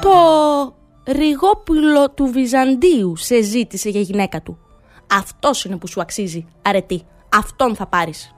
Το 0.00 0.74
ριγόπουλο 1.12 2.10
του 2.10 2.26
Βυζαντίου 2.26 3.16
σε 3.16 3.42
ζήτησε 3.42 3.88
για 3.88 4.00
γυναίκα 4.00 4.42
του. 4.42 4.58
Αυτός 5.12 5.64
είναι 5.64 5.76
που 5.76 5.88
σου 5.88 6.00
αξίζει, 6.00 6.46
αρετή. 6.62 7.02
Αυτόν 7.36 7.74
θα 7.74 7.86
πάρεις. 7.86 8.34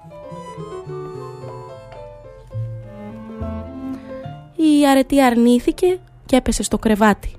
Η 4.57 4.89
αρετή 4.89 5.23
αρνήθηκε 5.23 5.99
και 6.27 6.37
έπεσε 6.37 6.63
στο 6.63 6.79
κρεβάτι. 6.79 7.31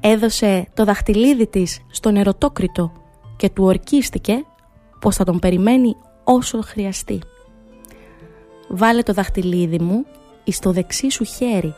Έδωσε 0.00 0.66
το 0.74 0.84
δαχτυλίδι 0.84 1.46
της 1.46 1.80
στον 1.90 2.16
ερωτόκριτο 2.16 2.92
και 3.36 3.50
του 3.50 3.64
ορκίστηκε 3.64 4.44
πως 5.00 5.16
θα 5.16 5.24
τον 5.24 5.38
περιμένει 5.38 5.96
όσο 6.24 6.60
χρειαστεί. 6.60 7.20
Βάλε 8.68 9.02
το 9.02 9.12
δαχτυλίδι 9.12 9.78
μου 9.78 10.06
εις 10.44 10.58
το 10.58 10.72
δεξί 10.72 11.10
σου 11.10 11.24
χέρι, 11.24 11.74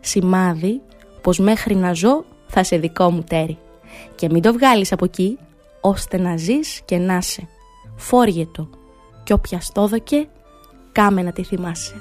σημάδι 0.00 0.80
πως 1.22 1.38
μέχρι 1.38 1.74
να 1.74 1.92
ζω 1.92 2.24
θα 2.46 2.64
σε 2.64 2.76
δικό 2.76 3.10
μου 3.10 3.22
τέρι 3.22 3.58
και 4.14 4.28
μην 4.30 4.42
το 4.42 4.52
βγάλεις 4.52 4.92
από 4.92 5.04
εκεί 5.04 5.38
ώστε 5.80 6.18
να 6.18 6.36
ζεις 6.36 6.80
και 6.84 6.98
να 6.98 7.20
σε 7.20 7.48
φόργε 7.96 8.46
το 8.46 8.68
κι 9.24 9.32
όποια 9.32 9.60
στόδοκε 9.60 10.28
κάμε 10.92 11.22
να 11.22 11.32
τη 11.32 11.42
θυμάσαι. 11.42 11.94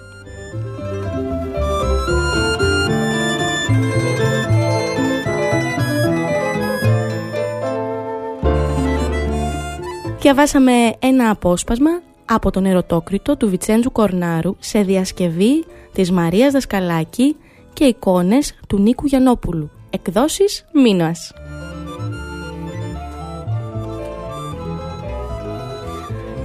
Διαβάσαμε 10.19 10.71
ένα 10.99 11.29
απόσπασμα 11.29 12.01
από 12.25 12.51
τον 12.51 12.65
ερωτόκριτο 12.65 13.37
του 13.37 13.49
Βιτσέντζου 13.49 13.91
Κορνάρου 13.91 14.55
σε 14.59 14.81
διασκευή 14.81 15.65
της 15.93 16.11
Μαρίας 16.11 16.51
Δασκαλάκη 16.51 17.35
και 17.73 17.83
εικόνες 17.83 18.53
του 18.67 18.79
Νίκου 18.79 19.05
Γιαννόπουλου. 19.05 19.69
Εκδόσεις 19.89 20.65
Μίνωας. 20.73 21.33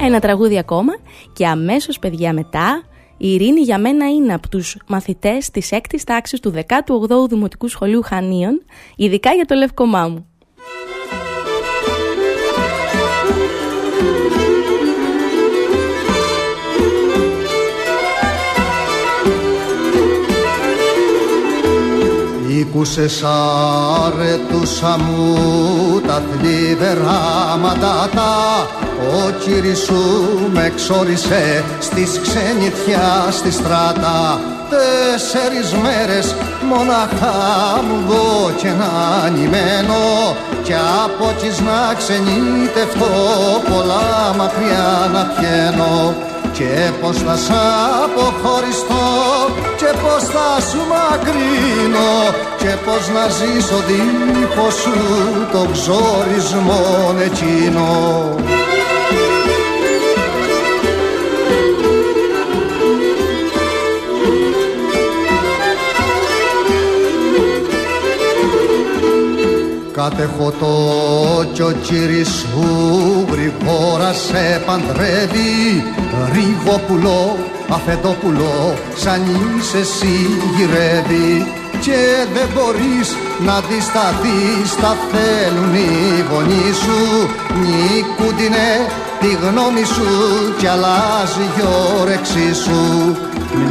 Ένα 0.01 0.19
τραγούδι 0.19 0.57
ακόμα 0.57 0.93
και 1.33 1.47
αμέσως 1.47 1.99
παιδιά 1.99 2.33
μετά 2.33 2.83
η 3.17 3.33
Ειρήνη 3.33 3.61
για 3.61 3.79
μένα 3.79 4.09
είναι 4.09 4.33
από 4.33 4.49
τους 4.49 4.77
μαθητές 4.87 5.49
της 5.49 5.69
6ης 5.71 6.01
τάξης 6.05 6.39
του 6.39 6.53
18ου 6.67 7.29
Δημοτικού 7.29 7.67
Σχολείου 7.67 8.01
Χανίων, 8.01 8.65
ειδικά 8.95 9.31
για 9.31 9.45
το 9.45 9.55
λευκομά 9.55 10.07
μου. 10.07 10.27
Που 22.65 22.85
σε 22.85 23.07
σάρετουσα 23.07 24.97
μου 24.99 26.01
τα 26.07 26.21
θλίβερα 26.31 27.57
μαντάτα 27.61 28.67
ο 28.99 29.31
κύρις 29.43 29.79
σου 29.79 30.03
με 30.53 30.71
ξόρισε 30.75 31.63
στις 31.79 32.19
ξενιτιά 32.21 33.27
στη 33.31 33.51
στράτα. 33.51 34.39
Τέσσερις 34.69 35.73
μέρες 35.73 36.35
μοναχά 36.69 37.83
μου 37.87 38.07
δω 38.07 38.51
και 38.61 38.67
να 38.67 39.29
νημένο 39.29 40.35
κι 40.63 40.73
από 41.03 41.25
τις 41.41 41.59
να 41.59 41.93
ξενιτευτώ 41.97 43.07
πολλά 43.69 44.35
μακριά 44.37 45.09
να 45.13 45.23
πιένω 45.23 46.15
και 46.59 46.91
πως 47.01 47.17
θα 47.17 47.35
σ' 47.35 47.51
αποχωριστώ 48.03 49.05
και 49.77 49.91
πως 50.01 50.23
θα 50.33 50.49
σου 50.69 50.81
μακρύνω 50.91 52.11
και 52.57 52.73
πως 52.85 53.03
να 53.15 53.23
ζήσω 53.37 53.83
δίχως 53.87 54.73
σου 54.73 54.97
το 55.51 55.67
ξορισμό 55.71 57.15
εκείνο 57.27 57.87
Κατέχω 70.03 70.51
το 70.59 70.73
κι 71.53 71.61
ο 71.61 71.71
κύρις 71.81 72.29
σου 72.29 73.25
γρήγορα 73.31 74.13
σε 74.13 74.61
παντρεύει. 74.65 75.83
Ρίγοπουλο, 76.33 77.37
αφεντόπουλο, 77.69 78.73
σαν 78.95 79.21
είσαι 79.25 79.77
εσύ 79.77 80.17
γυρεύει. 80.55 81.51
Και 81.79 81.99
δεν 82.33 82.47
μπορείς 82.53 83.07
να 83.45 83.53
αντισταθείς 83.53 84.69
τα 84.81 84.95
θέλουν 85.11 85.73
οι 85.75 86.25
γονείς 86.31 86.77
σου. 86.77 86.99
Νικούντινε 87.61 88.69
τη 89.19 89.29
γνώμη 89.43 89.83
σου 89.83 90.09
κι 90.57 90.67
αλλάζει 90.67 91.45
η 91.57 91.61
όρεξή 91.99 92.53
σου. 92.63 92.81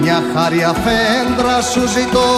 Μια 0.00 0.22
χάρη 0.34 0.64
αφέντρα 0.64 1.60
σου 1.70 1.80
ζητώ 1.96 2.30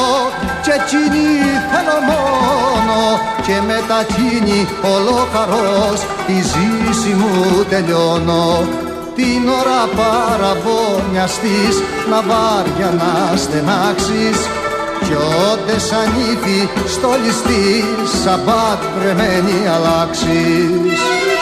και 0.65 0.73
εκείνη 0.81 1.27
θέλω 1.71 1.99
μόνο. 2.11 2.99
Και 3.47 3.57
με 3.67 3.79
τα 3.89 3.99
εκείνη 4.01 4.69
ολόχαρος 4.95 6.01
τη 6.27 6.33
ζήση 6.33 7.13
μου 7.21 7.65
τελειώνω. 7.69 8.69
Την 9.17 9.49
ώρα 9.61 9.83
παραβόνιαστής 9.99 11.75
να 12.11 12.19
βάρια 12.29 12.91
να 13.01 13.37
στενάξεις. 13.37 14.39
Κι 15.05 15.17
ότες 15.51 15.93
ανήθη 16.03 16.69
στο 16.87 17.11
ληστή 17.25 17.85
σαμπάτ 18.23 18.81
πρεμένη 18.97 19.59
αλλάξεις 19.75 21.40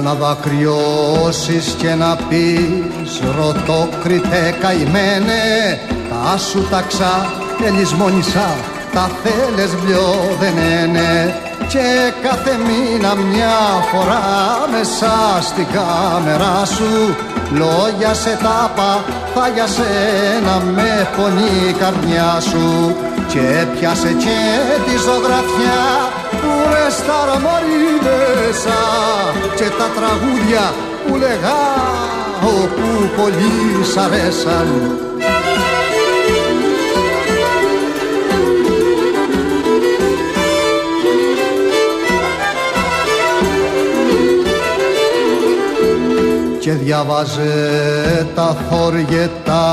να 0.00 0.10
αναδακριώσεις 0.10 1.74
και 1.78 1.94
να 1.94 2.16
πεις 2.28 3.20
ρωτόκριτε 3.36 4.54
καημένε 4.60 5.78
τα 6.10 6.38
σου 6.38 6.68
ταξά 6.70 7.32
ελισμόνισα 7.66 8.54
τα 8.92 9.10
θέλες 9.22 9.70
μπλιό 9.74 10.36
δεν 10.40 10.56
είναι 10.56 11.34
και 11.68 12.12
κάθε 12.22 12.58
μήνα 12.66 13.14
μια 13.14 13.56
φορά 13.92 14.24
μέσα 14.70 15.12
στην 15.42 15.66
κάμερα 15.72 16.64
σου 16.64 17.16
λόγια 17.52 18.14
σε 18.14 18.38
τάπα 18.42 19.04
θα 19.34 19.48
για 19.54 19.66
σένα 19.66 20.62
με 20.74 21.08
πονεί 21.16 21.68
η 21.68 21.72
καρδιά 21.72 22.40
σου 22.40 22.96
και 23.28 23.66
πιάσε 23.78 24.12
και 24.12 24.38
τη 24.84 24.96
ζωγραφιά 24.96 25.82
που 26.56 26.68
ρε 26.72 26.90
στα 26.90 27.16
μέσα 28.46 28.78
και 29.56 29.64
τα 29.64 29.88
τραγούδια 29.96 30.74
που 31.06 31.16
λέγα 31.16 31.58
όπου 32.40 33.10
πολύ 33.16 33.84
σ' 33.84 33.96
αρέσαν 33.96 34.98
και 46.60 46.72
διάβαζε 46.72 48.26
τα 48.34 48.56
θόργετα 48.70 49.64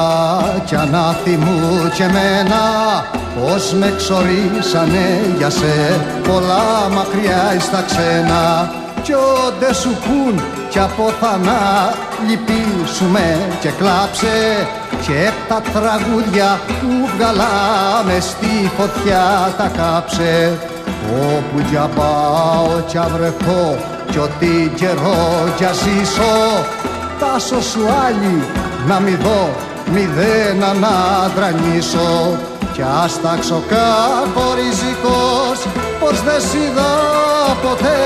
κι 0.66 0.76
ανάθυμου 0.76 1.92
και 1.96 2.04
μένα 2.04 2.62
πως 3.36 3.74
με 3.74 3.94
ξορίσανε 3.98 5.36
για 5.38 5.50
σε 5.50 6.00
πολλά 6.28 6.90
μακριά 6.96 7.54
εις 7.56 7.70
τα 7.70 7.84
ξένα. 7.88 8.72
Κι 9.04 9.14
όντε 9.14 9.74
σου 9.74 9.90
πουν 9.90 10.42
κι 10.70 10.80
από 10.80 11.14
θανά 11.22 11.94
λυπήσουμε 12.28 13.38
και 13.60 13.70
κλάψε. 13.70 14.68
Και 15.06 15.32
τα 15.48 15.62
τραγούδια 15.74 16.60
που 16.68 17.10
βγαλάμε 17.16 18.20
στη 18.20 18.72
φωτιά 18.78 19.54
τα 19.58 19.72
κάψε. 19.78 20.58
Όπου 21.14 21.62
κι 21.70 21.80
πάω 21.96 22.82
κι 22.88 23.00
βρεθώ 23.14 23.78
κι 24.12 24.18
ό,τι 24.18 24.72
καιρό 24.76 25.54
κι 25.58 25.66
ζήσω. 25.84 26.36
Τάσος 27.20 27.66
σου 27.66 27.82
άλλη 28.06 28.44
να 28.88 29.00
μη 29.00 29.18
δω 29.24 29.50
μηδέν 29.94 30.58
να 30.58 31.28
δρανήσω 31.36 32.38
κι 32.74 32.82
ας 32.82 33.22
τάξω 33.22 33.62
ριζικός 34.56 35.58
πως 36.00 36.22
δεν 36.24 36.42
είδα 36.62 36.94
ποτέ 37.62 38.00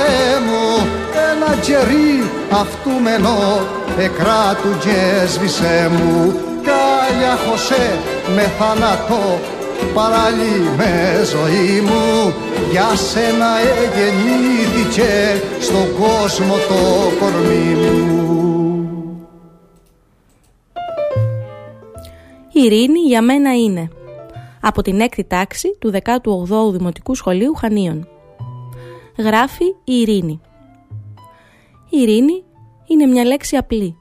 μου. 0.46 0.88
Ένα 1.32 1.56
κερί 1.62 2.30
αυτού 2.52 2.90
μενό 3.04 3.60
εκράτου 3.98 4.78
και 4.80 5.28
σβησέ 5.28 5.90
μου. 5.92 6.40
Κάλια 6.68 7.38
χωσέ 7.46 8.00
με 8.36 8.52
θάνατο 8.60 9.40
παράλληλη 9.94 10.70
με 10.78 11.24
ζωή 11.34 11.82
μου. 11.82 12.34
Για 12.72 12.96
σένα 12.96 13.50
εγεννήθηκε 13.82 15.42
στον 15.60 15.88
κόσμο 16.00 16.54
το 16.54 17.12
κορμί 17.20 17.76
μου. 17.76 18.16
Η 22.52 22.64
ειρήνη 22.64 23.00
για 23.00 23.22
μένα 23.22 23.54
είναι 23.54 23.90
από 24.68 24.82
την 24.82 25.00
έκτη 25.00 25.24
τάξη 25.24 25.78
του 25.80 25.94
18ου 26.04 26.72
Δημοτικού 26.72 27.16
Σχολείου 27.16 27.56
Χανίων. 27.56 28.08
Γράφει 29.18 29.64
η 29.84 29.94
ειρήνη. 29.94 30.42
Η 31.90 31.98
ειρήνη 31.98 32.44
είναι 32.88 33.06
μια 33.06 33.26
λέξη 33.26 33.56
απλή. 33.56 33.98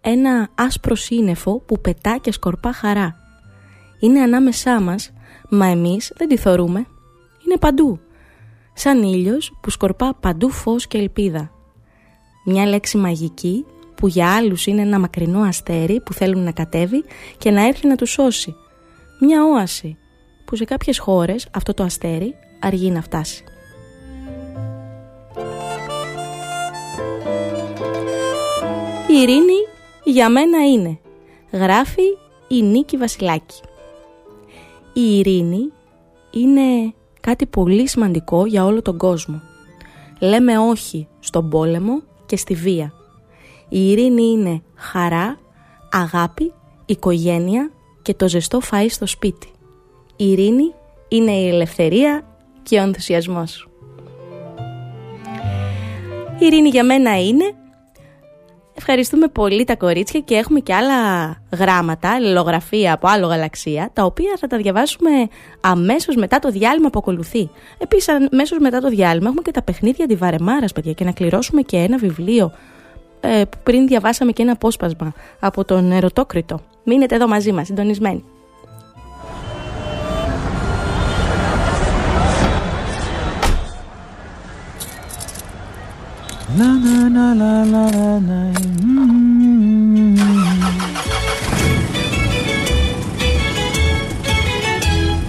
Ένα 0.00 0.48
άσπρο 0.54 0.94
σύννεφο 0.94 1.58
που 1.58 1.80
πετά 1.80 2.18
και 2.20 2.32
σκορπά 2.32 2.72
χαρά 2.72 3.16
είναι 4.00 4.20
ανάμεσά 4.20 4.80
μας, 4.80 5.12
μα 5.50 5.66
εμείς 5.66 6.12
δεν 6.16 6.28
τη 6.28 6.36
θωρούμε. 6.36 6.86
Είναι 7.46 7.56
παντού. 7.60 8.00
Σαν 8.72 9.02
ήλιος 9.02 9.58
που 9.60 9.70
σκορπά 9.70 10.14
παντού 10.20 10.50
φως 10.50 10.86
και 10.86 10.98
ελπίδα. 10.98 11.50
Μια 12.44 12.66
λέξη 12.66 12.96
μαγική 12.96 13.64
που 13.94 14.08
για 14.08 14.34
άλλους 14.34 14.66
είναι 14.66 14.82
ένα 14.82 14.98
μακρινό 14.98 15.40
αστέρι 15.40 16.00
που 16.00 16.12
θέλουν 16.12 16.42
να 16.42 16.52
κατέβει 16.52 17.04
και 17.38 17.50
να 17.50 17.66
έρθει 17.66 17.86
να 17.86 17.96
τους 17.96 18.10
σώσει. 18.10 18.54
Μια 19.20 19.44
όαση 19.44 19.96
που 20.44 20.56
σε 20.56 20.64
κάποιες 20.64 20.98
χώρες 20.98 21.48
αυτό 21.50 21.74
το 21.74 21.82
αστέρι 21.82 22.34
αργεί 22.60 22.90
να 22.90 23.02
φτάσει. 23.02 23.44
Η 29.08 29.20
ειρήνη 29.22 29.66
για 30.04 30.28
μένα 30.28 30.66
είναι, 30.66 30.98
γράφει 31.52 32.02
η 32.48 32.62
Νίκη 32.62 32.96
Βασιλάκη 32.96 33.60
η 34.92 35.18
ειρήνη 35.18 35.72
είναι 36.30 36.94
κάτι 37.20 37.46
πολύ 37.46 37.88
σημαντικό 37.88 38.46
για 38.46 38.64
όλο 38.64 38.82
τον 38.82 38.98
κόσμο. 38.98 39.40
Λέμε 40.20 40.58
όχι 40.58 41.08
στον 41.20 41.48
πόλεμο 41.48 42.02
και 42.26 42.36
στη 42.36 42.54
βία. 42.54 42.92
Η 43.68 43.90
ειρήνη 43.90 44.22
είναι 44.22 44.62
χαρά, 44.74 45.38
αγάπη, 45.90 46.52
οικογένεια 46.86 47.70
και 48.02 48.14
το 48.14 48.28
ζεστό 48.28 48.60
φαΐ 48.70 48.86
στο 48.88 49.06
σπίτι. 49.06 49.48
Η 50.16 50.30
ειρήνη 50.30 50.74
είναι 51.08 51.32
η 51.32 51.48
ελευθερία 51.48 52.24
και 52.62 52.78
ο 52.78 52.82
ενθουσιασμός. 52.82 53.68
Η 56.38 56.46
ειρήνη 56.46 56.68
για 56.68 56.84
μένα 56.84 57.22
είναι 57.22 57.54
Ευχαριστούμε 58.82 59.28
πολύ 59.28 59.64
τα 59.64 59.76
κορίτσια 59.76 60.20
και 60.20 60.34
έχουμε 60.34 60.60
και 60.60 60.74
άλλα 60.74 60.96
γράμματα, 61.58 62.10
αλληλογραφία 62.10 62.92
από 62.92 63.08
άλλο 63.08 63.26
γαλαξία, 63.26 63.90
τα 63.92 64.04
οποία 64.04 64.36
θα 64.38 64.46
τα 64.46 64.56
διαβάσουμε 64.56 65.10
αμέσως 65.60 66.16
μετά 66.16 66.38
το 66.38 66.50
διάλειμμα 66.50 66.90
που 66.90 66.98
ακολουθεί. 66.98 67.50
Επίσης, 67.78 68.08
αμέσως 68.08 68.58
μετά 68.58 68.80
το 68.80 68.88
διάλειμμα 68.88 69.26
έχουμε 69.26 69.42
και 69.42 69.50
τα 69.50 69.62
παιχνίδια 69.62 70.04
αντιβαρεμάρας, 70.04 70.72
παιδιά, 70.72 70.92
και 70.92 71.04
να 71.04 71.12
κληρώσουμε 71.12 71.62
και 71.62 71.76
ένα 71.76 71.98
βιβλίο 71.98 72.52
ε, 73.20 73.44
που 73.44 73.58
πριν 73.62 73.86
διαβάσαμε 73.86 74.32
και 74.32 74.42
ένα 74.42 74.52
απόσπασμα 74.52 75.12
από 75.40 75.64
τον 75.64 75.92
Ερωτόκριτο. 75.92 76.60
Μείνετε 76.84 77.14
εδώ 77.14 77.28
μαζί 77.28 77.52
μας, 77.52 77.66
συντονισμένοι. 77.66 78.24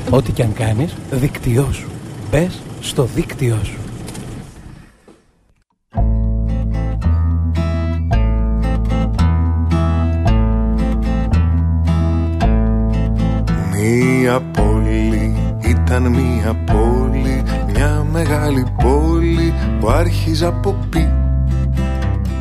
Ό,τι 0.10 0.32
και 0.32 0.44
αν 0.44 0.54
κάνεις, 0.54 0.96
δίκτυό 1.12 1.70
σου. 1.72 1.90
Μπες 2.32 2.62
στο 2.82 3.04
δίκτυό 3.04 3.58
σου. 3.64 3.81
Μία 14.22 14.42
πόλη 14.42 15.36
ήταν 15.60 16.08
μία 16.08 16.54
πόλη 16.54 17.44
Μια 17.74 18.06
μεγάλη 18.12 18.66
πόλη 18.84 19.54
που 19.80 19.90
άρχιζε 19.90 20.46
από 20.46 20.76
πι. 20.90 21.10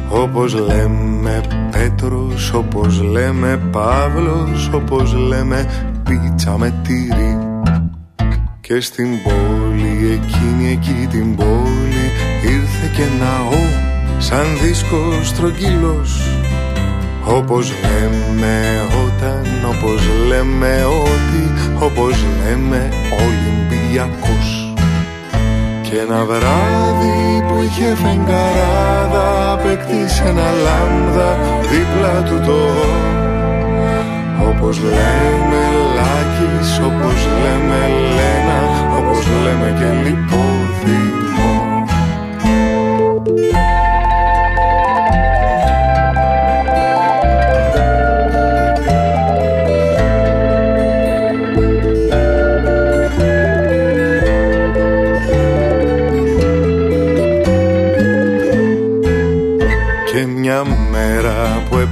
Όπως 0.09 0.55
λέμε 0.55 1.40
Πέτρος, 1.71 2.53
όπως 2.53 3.03
λέμε 3.03 3.61
Παύλος 3.71 4.71
Όπως 4.75 5.14
λέμε 5.14 5.66
πίτσα 6.03 6.59
με 6.59 6.75
τυρί. 6.83 7.38
Και 8.61 8.81
στην 8.81 9.09
πόλη, 9.25 10.21
εκείνη 10.23 10.71
εκεί 10.71 11.07
την 11.11 11.37
πόλη 11.37 12.07
Ήρθε 12.43 12.90
και 12.97 13.05
ναό 13.25 13.88
σαν 14.19 14.47
δίσκος 14.62 15.29
στρογγύλος 15.29 16.39
όπως 17.37 17.73
λέμε 17.83 18.57
όταν, 19.05 19.47
όπως 19.69 20.01
λέμε 20.29 20.85
ότι, 20.85 21.43
όπως 21.85 22.25
λέμε 22.43 22.88
Ολυμπιακός. 23.27 24.73
Και 25.83 25.99
ένα 25.99 26.25
βράδυ 26.25 27.45
που 27.49 27.62
είχε 27.62 27.95
φεγγαράδα 27.95 29.53
Απέκτησε 29.53 30.23
ένα 30.27 30.51
λάμδα 30.64 31.38
δίπλα 31.71 32.23
του 32.23 32.47
το. 32.47 32.59
Όπως 34.49 34.79
λέμε 34.79 35.62
Λάκης, 35.97 36.79
όπως 36.79 37.19
λέμε 37.43 37.81
Λένα 38.16 38.59
Όπως 38.99 39.27
λέμε 39.45 39.79
και 39.79 40.09
Λιπόδημο 40.09 40.50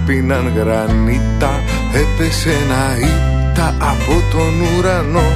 πίναν 0.06 0.52
γρανίτα 0.56 1.50
Έπεσε 1.94 2.50
ένα 2.50 3.08
ήττα 3.08 3.68
από 3.68 4.12
τον 4.32 4.78
ουρανό. 4.78 5.28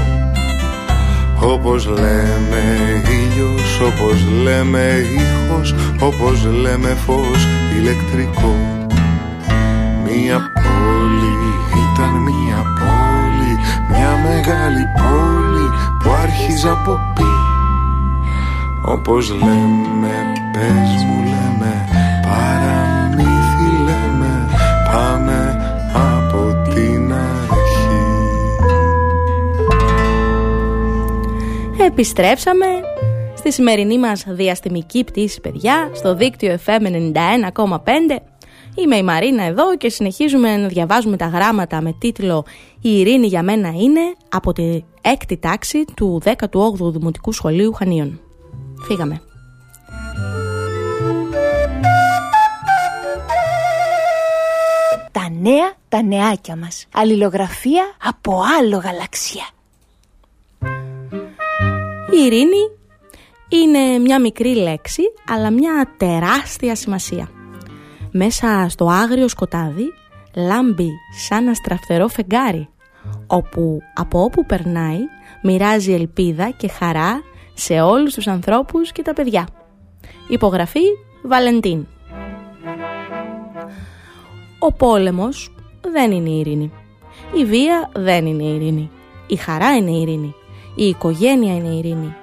Όπως 1.52 1.86
λέμε 1.86 2.62
ήλιος, 3.10 3.80
όπως 3.80 4.26
λέμε 4.42 5.04
ήχος 5.16 5.74
Όπως 6.00 6.44
λέμε 6.44 6.96
φως 7.06 7.48
ηλεκτρικό. 7.76 8.54
Μία 10.04 10.52
πόλη 10.54 11.36
ήταν 11.84 12.10
μία 12.22 12.62
πόλη 12.78 13.52
Μια 13.90 14.10
μεγάλη 14.28 14.84
πόλη 14.96 15.66
που 16.02 16.10
άρχιζε 16.22 16.68
από 16.68 17.00
πι. 17.14 17.22
Όπως 18.84 19.30
λέμε 19.30 20.14
πες 20.52 21.04
μου 21.04 21.21
Επιστρέψαμε 31.92 32.66
στη 33.34 33.52
σημερινή 33.52 33.98
μας 33.98 34.24
διαστημική 34.26 35.04
πτήση 35.04 35.40
παιδιά 35.40 35.90
στο 35.94 36.14
δίκτυο 36.14 36.58
FM 36.66 36.80
91,5 36.80 38.16
Είμαι 38.74 38.96
η 38.96 39.02
Μαρίνα 39.02 39.42
εδώ 39.42 39.76
και 39.76 39.88
συνεχίζουμε 39.88 40.56
να 40.56 40.68
διαβάζουμε 40.68 41.16
τα 41.16 41.26
γράμματα 41.26 41.80
με 41.80 41.92
τίτλο 41.98 42.44
«Η 42.80 42.98
ειρήνη 42.98 43.26
για 43.26 43.42
μένα 43.42 43.68
είναι» 43.68 44.00
από 44.28 44.52
τη 44.52 44.82
έκτη 45.00 45.36
τάξη 45.36 45.84
του 45.96 46.22
18ου 46.24 46.92
Δημοτικού 46.92 47.32
Σχολείου 47.32 47.72
Χανίων. 47.72 48.20
Φύγαμε. 48.86 49.22
Τα 55.12 55.28
νέα 55.40 55.72
τα 55.88 56.02
νεάκια 56.02 56.56
μας. 56.56 56.86
Αλληλογραφία 56.94 57.84
από 58.02 58.40
άλλο 58.58 58.76
γαλαξία. 58.76 59.44
Η 62.12 62.24
ειρήνη 62.24 62.70
είναι 63.48 63.98
μια 63.98 64.20
μικρή 64.20 64.54
λέξη, 64.54 65.02
αλλά 65.28 65.50
μια 65.50 65.94
τεράστια 65.96 66.74
σημασία. 66.74 67.30
Μέσα 68.10 68.66
στο 68.68 68.86
άγριο 68.86 69.28
σκοτάδι 69.28 69.92
λάμπει 70.34 70.88
σαν 71.28 71.42
ένα 71.44 71.54
στραφτερό 71.54 72.08
φεγγάρι, 72.08 72.68
όπου 73.26 73.78
από 73.94 74.22
όπου 74.22 74.46
περνάει 74.46 74.98
μοιράζει 75.42 75.92
ελπίδα 75.92 76.50
και 76.50 76.68
χαρά 76.68 77.22
σε 77.54 77.80
όλους 77.80 78.14
τους 78.14 78.26
ανθρώπους 78.26 78.92
και 78.92 79.02
τα 79.02 79.12
παιδιά. 79.12 79.46
Υπογραφή 80.28 80.84
Βαλεντίν. 81.22 81.86
Ο 84.58 84.72
πόλεμος 84.72 85.54
δεν 85.92 86.10
είναι 86.10 86.30
ειρήνη. 86.30 86.72
Η 87.36 87.44
βία 87.44 87.90
δεν 87.94 88.26
είναι 88.26 88.44
ειρήνη. 88.44 88.90
Η 89.26 89.36
χαρά 89.36 89.76
είναι 89.76 89.90
ειρήνη. 89.90 90.34
Η 90.74 90.84
οικογένεια 90.84 91.54
είναι 91.54 91.68
ειρήνη. 91.68 92.14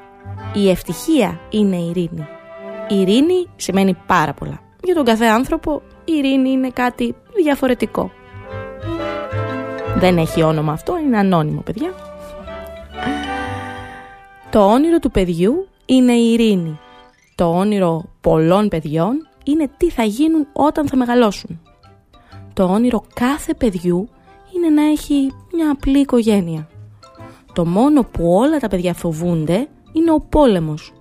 Η 0.53 0.69
ευτυχία 0.69 1.39
είναι 1.49 1.75
ειρήνη. 1.75 2.27
Η 2.87 2.99
ειρήνη 2.99 3.47
σημαίνει 3.55 3.97
πάρα 4.07 4.33
πολλά. 4.33 4.59
Για 4.83 4.95
τον 4.95 5.05
κάθε 5.05 5.25
άνθρωπο 5.25 5.81
η 6.05 6.11
ειρήνη 6.11 6.49
είναι 6.49 6.69
κάτι 6.69 7.15
διαφορετικό. 7.43 8.11
Δεν 9.97 10.17
έχει 10.17 10.41
όνομα 10.41 10.71
αυτό, 10.71 10.97
είναι 10.97 11.17
ανώνυμο 11.17 11.61
παιδιά. 11.61 11.93
Το 14.49 14.71
όνειρο 14.71 14.99
του 14.99 15.11
παιδιού 15.11 15.67
είναι 15.85 16.13
η 16.13 16.31
ειρήνη. 16.31 16.79
Το 17.35 17.45
όνειρο 17.45 18.03
πολλών 18.21 18.67
παιδιών 18.67 19.27
είναι 19.43 19.69
τι 19.77 19.89
θα 19.89 20.03
γίνουν 20.03 20.47
όταν 20.53 20.87
θα 20.87 20.95
μεγαλώσουν. 20.95 21.61
Το 22.53 22.63
όνειρο 22.63 23.03
κάθε 23.13 23.53
παιδιού 23.53 24.09
είναι 24.55 24.69
να 24.69 24.89
έχει 24.89 25.31
μια 25.53 25.71
απλή 25.71 25.99
οικογένεια. 25.99 26.69
Το 27.53 27.65
μόνο 27.65 28.03
που 28.03 28.33
όλα 28.33 28.57
τα 28.57 28.67
παιδιά 28.67 28.93
φοβούνται 28.93 29.67
είναι 29.93 30.11
ο 30.11 30.19
πόλεμος. 30.29 30.93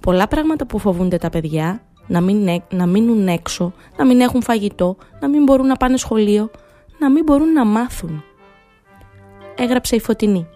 Πολλά 0.00 0.28
πράγματα 0.28 0.66
που 0.66 0.78
φοβούνται 0.78 1.16
τα 1.18 1.30
παιδιά, 1.30 1.80
να, 2.06 2.20
μην, 2.20 2.62
να 2.70 2.86
μείνουν 2.86 3.28
έξω, 3.28 3.72
να 3.96 4.04
μην 4.04 4.20
έχουν 4.20 4.42
φαγητό, 4.42 4.96
να 5.20 5.28
μην 5.28 5.42
μπορούν 5.42 5.66
να 5.66 5.76
πάνε 5.76 5.96
σχολείο, 5.96 6.50
να 6.98 7.10
μην 7.10 7.24
μπορούν 7.24 7.52
να 7.52 7.64
μάθουν. 7.64 8.24
Έγραψε 9.56 9.96
η 9.96 10.00
Φωτεινή. 10.00 10.46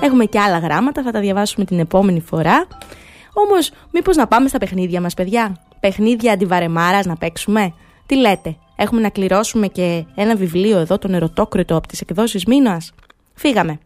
Έχουμε 0.00 0.24
και 0.24 0.40
άλλα 0.40 0.58
γράμματα, 0.58 1.02
θα 1.02 1.10
τα 1.10 1.20
διαβάσουμε 1.20 1.64
την 1.64 1.78
επόμενη 1.78 2.20
φορά. 2.20 2.66
Όμως, 3.32 3.70
μήπως 3.92 4.16
να 4.16 4.26
πάμε 4.26 4.48
στα 4.48 4.58
παιχνίδια 4.58 5.00
μας, 5.00 5.14
παιδιά; 5.14 5.56
Παιχνίδια 5.80 6.32
αντιβαρεμάρας 6.32 7.06
να 7.06 7.16
παίξουμε; 7.16 7.72
Τι 8.06 8.16
λέτε, 8.16 8.56
έχουμε 8.76 9.00
να 9.00 9.08
κληρώσουμε 9.08 9.66
και 9.66 10.04
ένα 10.14 10.36
βιβλίο 10.36 10.78
εδώ, 10.78 10.98
τον 10.98 11.14
Ερωτόκριτο 11.14 11.76
από 11.76 11.88
τις 11.88 12.00
εκδόσεις 12.00 12.44
Μήνας; 12.44 12.92
Φύγαμε. 13.38 13.78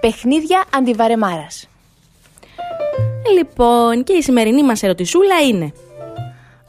Παιχνίδια 0.00 0.64
αντιβαρεμάρας. 0.74 1.68
Λοιπόν, 3.36 4.04
και 4.04 4.12
η 4.12 4.22
σημερινή 4.22 4.64
μας 4.64 4.82
ερωτησούλα 4.82 5.40
είναι 5.40 5.72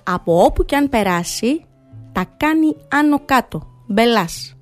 Από 0.03 0.43
όπου 0.43 0.65
και 0.65 0.75
αν 0.75 0.89
περάσει, 0.89 1.65
τα 2.11 2.25
κάνει 2.37 2.75
άνω 2.89 3.21
κάτω, 3.25 3.67
μπελάς. 3.87 4.55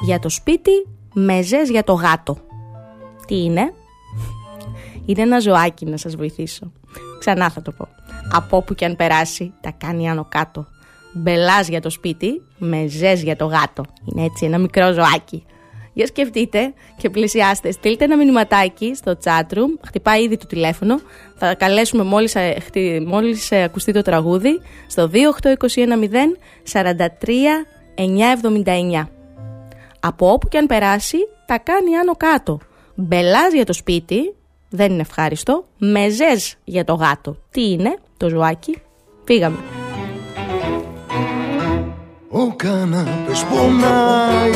Για 0.00 0.18
το 0.18 0.28
σπίτι, 0.28 0.86
μεζές 1.14 1.70
για 1.70 1.84
το 1.84 1.92
γάτο. 1.92 2.36
Τι 3.26 3.42
είναι; 3.42 3.72
Είναι 5.06 5.22
ένα 5.22 5.40
ζωάκι 5.40 5.84
να 5.84 5.96
σας 5.96 6.16
βοηθήσω. 6.16 6.72
Ξανά 7.18 7.50
θα 7.50 7.62
το 7.62 7.72
πω. 7.72 7.88
Από 8.32 8.56
όπου 8.56 8.74
και 8.74 8.84
αν 8.84 8.96
περάσει, 8.96 9.52
τα 9.60 9.70
κάνει 9.70 10.10
άνω 10.10 10.26
κάτω. 10.28 10.66
Μπελάς 11.12 11.68
για 11.68 11.80
το 11.80 11.90
σπίτι, 11.90 12.42
με 12.58 12.86
ζες 12.88 13.22
για 13.22 13.36
το 13.36 13.44
γάτο. 13.44 13.82
Είναι 14.04 14.24
έτσι 14.24 14.44
ένα 14.46 14.58
μικρό 14.58 14.92
ζωάκι. 14.92 15.44
Για 15.92 16.06
σκεφτείτε 16.06 16.72
και 16.96 17.10
πλησιάστε. 17.10 17.70
Στείλτε 17.70 18.04
ένα 18.04 18.16
μηνυματάκι 18.16 18.94
στο 18.94 19.16
chatroom. 19.24 19.78
Χτυπάει 19.86 20.22
ήδη 20.22 20.36
το 20.36 20.46
τηλέφωνο. 20.46 21.00
Θα 21.36 21.54
καλέσουμε 21.54 22.02
μόλις, 22.02 22.34
ε, 22.34 22.56
χτι- 22.60 23.06
μόλις 23.06 23.50
ε, 23.50 23.62
ακουστεί 23.62 23.92
το 23.92 24.02
τραγούδι 24.02 24.60
στο 24.86 25.08
28210 25.08 26.36
43 26.72 27.66
979. 27.94 29.08
Από 30.00 30.32
όπου 30.32 30.48
και 30.48 30.58
αν 30.58 30.66
περάσει, 30.66 31.16
τα 31.46 31.58
κάνει 31.58 31.96
άνω 31.96 32.12
κάτω. 32.16 32.58
Μπελάς 32.94 33.52
για 33.52 33.64
το 33.64 33.72
σπίτι, 33.72 34.34
δεν 34.68 34.92
είναι 34.92 35.00
ευχάριστο. 35.00 35.64
Μεζές 35.78 36.54
για 36.64 36.84
το 36.84 36.94
γάτο. 36.94 37.36
Τι 37.50 37.70
είναι 37.70 37.96
το 38.16 38.28
ζωάκι; 38.28 38.78
Φύγαμε. 39.24 39.56
Ο 42.32 42.54
κανάπες 42.56 43.44
πονάει 43.50 44.50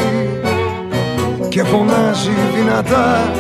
και 1.49 1.63
φωνάζει 1.63 2.31
δυνατά. 2.55 3.33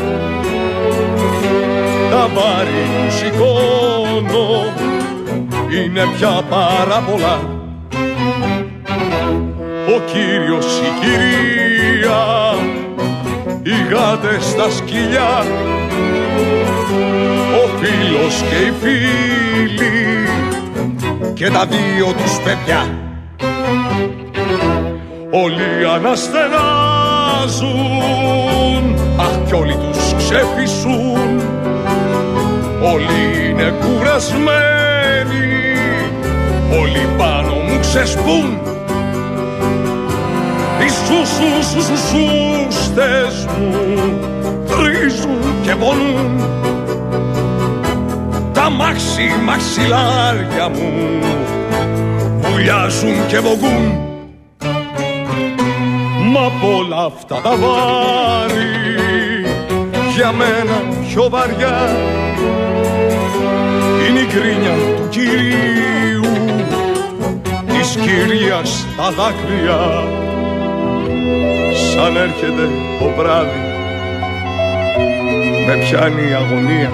Τα 2.10 2.28
βάρη 2.34 2.70
που 2.70 3.10
σηκώνω 3.10 4.72
είναι 5.70 6.06
πια 6.16 6.42
πάρα 6.50 7.02
πολλά. 7.10 7.38
Ο 9.94 10.00
κύριος, 10.12 10.80
η 10.80 10.90
κυρία, 11.00 12.24
οι 13.62 13.94
γάτες 13.94 14.44
στα 14.44 14.70
σκυλιά 14.70 15.44
Ο 17.62 17.68
φίλος 17.78 18.42
και 18.42 18.56
οι 18.56 18.72
φίλοι 18.80 20.28
και 21.34 21.50
τα 21.50 21.66
δύο 21.66 22.12
τους 22.12 22.40
παιδιά 22.44 23.03
Όλοι 25.36 25.86
αναστενάζουν 25.94 26.54
Αχ 29.16 29.38
κι 29.46 29.54
όλοι 29.54 29.76
τους 29.92 30.14
ξεφυσούν. 30.16 31.42
Όλοι 32.92 33.48
είναι 33.48 33.74
κουρασμένοι. 33.80 35.46
Όλοι 36.80 37.08
πάνω 37.16 37.54
μου 37.54 37.80
ξεσπούν. 37.80 38.58
Οι 40.80 40.88
σούσους 40.88 41.66
σου 41.66 41.82
σου 41.82 41.96
σούστες 41.96 43.46
μου 43.58 43.74
Τρίζουν 44.66 45.62
και 45.62 45.74
πονούν. 45.74 46.48
Τα 48.52 48.70
μάξι 48.70 49.32
μαξιλάρια 49.44 50.68
μου 50.68 50.92
Βουλιάζουν 52.40 53.26
και 53.26 53.38
βογούν 53.38 54.03
Μα 56.34 56.40
απ' 56.40 56.64
όλα 56.64 57.04
αυτά 57.04 57.40
τα 57.40 57.56
βάρη 57.56 58.64
για 60.14 60.32
μένα 60.32 60.82
πιο 61.08 61.28
βαριά 61.30 61.88
είναι 64.08 64.18
η 64.18 64.24
κρίνια 64.24 64.72
του 64.96 65.08
κυρίου 65.08 66.30
της 67.66 67.96
κυρίας 67.96 68.86
τα 68.96 69.10
δάκρυα. 69.10 70.02
Σαν 71.92 72.16
έρχεται 72.16 72.68
το 72.98 73.12
βράδυ 73.16 73.62
με 75.66 75.76
πιάνει 75.76 76.30
η 76.30 76.32
αγωνία. 76.32 76.90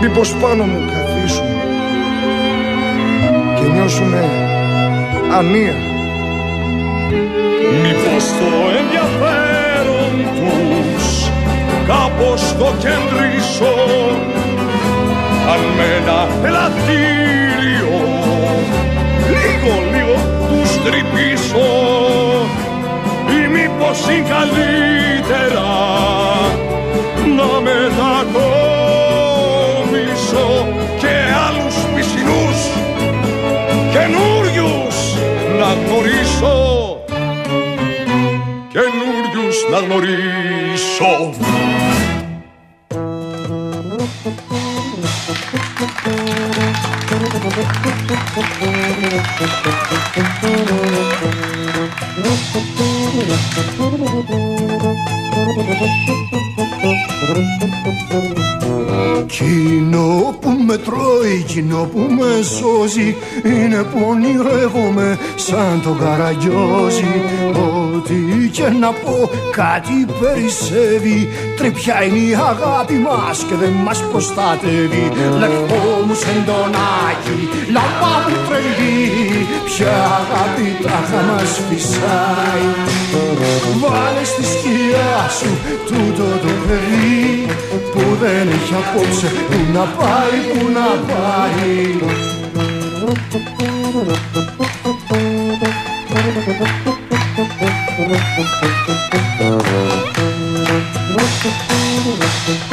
Μήπως 0.00 0.34
πάνω 0.34 0.64
μου 0.64 0.84
καθίσουν 0.92 1.56
και 3.56 3.72
νιώσουνε 3.72 4.24
ανία 5.38 5.96
Μήπως 8.18 8.32
το 8.38 8.68
ενδιαφέρον 8.78 10.14
τους 10.36 11.30
κάπως 11.86 12.54
το 12.58 12.72
κεντρήσω 12.78 13.74
αν 15.52 15.60
με 15.76 15.86
ένα 16.00 16.46
ελαττήριο 16.46 17.98
λίγο 19.28 19.74
λίγο 19.92 20.18
τους 20.48 20.70
τρυπήσω 20.84 21.70
ή 23.30 23.48
μήπως 23.48 23.98
είναι 24.08 24.28
καλύτερα 24.28 25.77
dall'orisso. 39.80 41.32
Thank 52.50 52.77
Κοινό 59.26 60.36
που 60.40 60.50
με 60.66 60.76
τρώει, 60.76 61.44
κοινό 61.46 61.88
που 61.92 61.98
με 61.98 62.42
σώζει 62.42 63.16
Είναι 63.44 63.82
που 63.82 64.06
ονειρεύομαι 64.08 65.18
σαν 65.36 65.80
τον 65.82 65.98
καραγκιόζη. 65.98 67.22
Ό,τι 67.52 68.48
και 68.52 68.68
να 68.80 68.92
πω 68.92 69.30
κάτι 69.50 70.06
περισσεύει. 70.20 71.28
Τρυπιά 71.56 72.04
είναι 72.04 72.18
η 72.18 72.34
αγάπη 72.34 72.94
μας 72.94 73.44
και 73.48 73.54
δεν 73.54 73.72
μας 73.84 74.04
προστατεύει. 74.10 75.10
Λευκό 75.38 76.02
μου 76.06 76.14
σεντονάκι, 76.14 77.38
λαμπά 77.72 78.14
μου 78.28 78.36
τρελή 78.48 79.27
Ποια 79.78 79.92
αγάπη 79.92 80.76
τάχα 80.82 81.22
μας 81.22 81.60
φυσάει 81.68 82.66
Βάλε 83.80 84.24
στη 84.24 84.44
σκιά 84.44 85.28
σου 85.38 85.50
τούτο 85.86 86.22
το 86.22 86.52
παιδί 86.66 87.46
που 87.92 88.16
δεν 88.20 88.48
έχει 88.48 88.74
απόψε 88.74 89.26
που 89.26 89.72
να 89.72 89.80
πάει, 89.80 90.38
που 90.52 90.66
να 90.72 91.14
πάει. 91.14 91.98
Σαν 102.48 102.67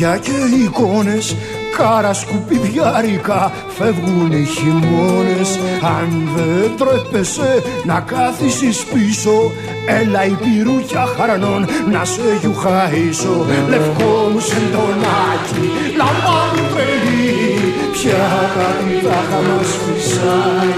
λόγια 0.00 0.18
και 0.18 0.30
εικόνες 0.64 1.36
Κάρα 1.76 2.12
σκουπιδιάρικα 2.12 3.52
φεύγουν 3.68 4.32
οι 4.32 4.44
χειμώνες. 4.44 5.58
Αν 5.82 6.28
δεν 6.34 6.70
τρέπεσαι 6.76 7.62
να 7.84 8.00
κάθισεις 8.00 8.84
πίσω 8.84 9.52
Έλα 9.86 10.24
η 10.26 10.36
πυρούκια 10.42 11.04
χαρανών 11.16 11.66
να 11.92 12.04
σε 12.04 12.22
γιουχαίσω. 12.40 13.46
Λευκό 13.68 14.30
μου 14.32 14.40
σεντονάκι, 14.40 15.64
λαμπά 15.96 16.38
μου 16.54 16.64
τρελή 16.72 17.58
Ποια 17.92 18.20
αγάπη 18.44 19.06
θα 19.30 19.38
μας 19.46 19.70
φυσάει 19.82 20.72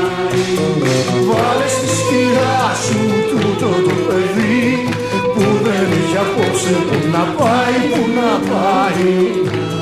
Βάλε 1.29 1.69
στη 1.69 1.89
σκιά 1.97 2.75
σου 2.85 2.99
τούτο 3.31 3.69
το 3.87 3.95
παιδί. 4.07 4.11
Που 4.11 4.21
δεν 4.23 4.30
έχει 6.61 6.75
απόψε 6.75 6.99
που 7.01 7.09
να 7.13 7.45
πάει, 7.45 7.89
που 7.93 8.11
να 8.15 8.51
πάει 8.51 9.80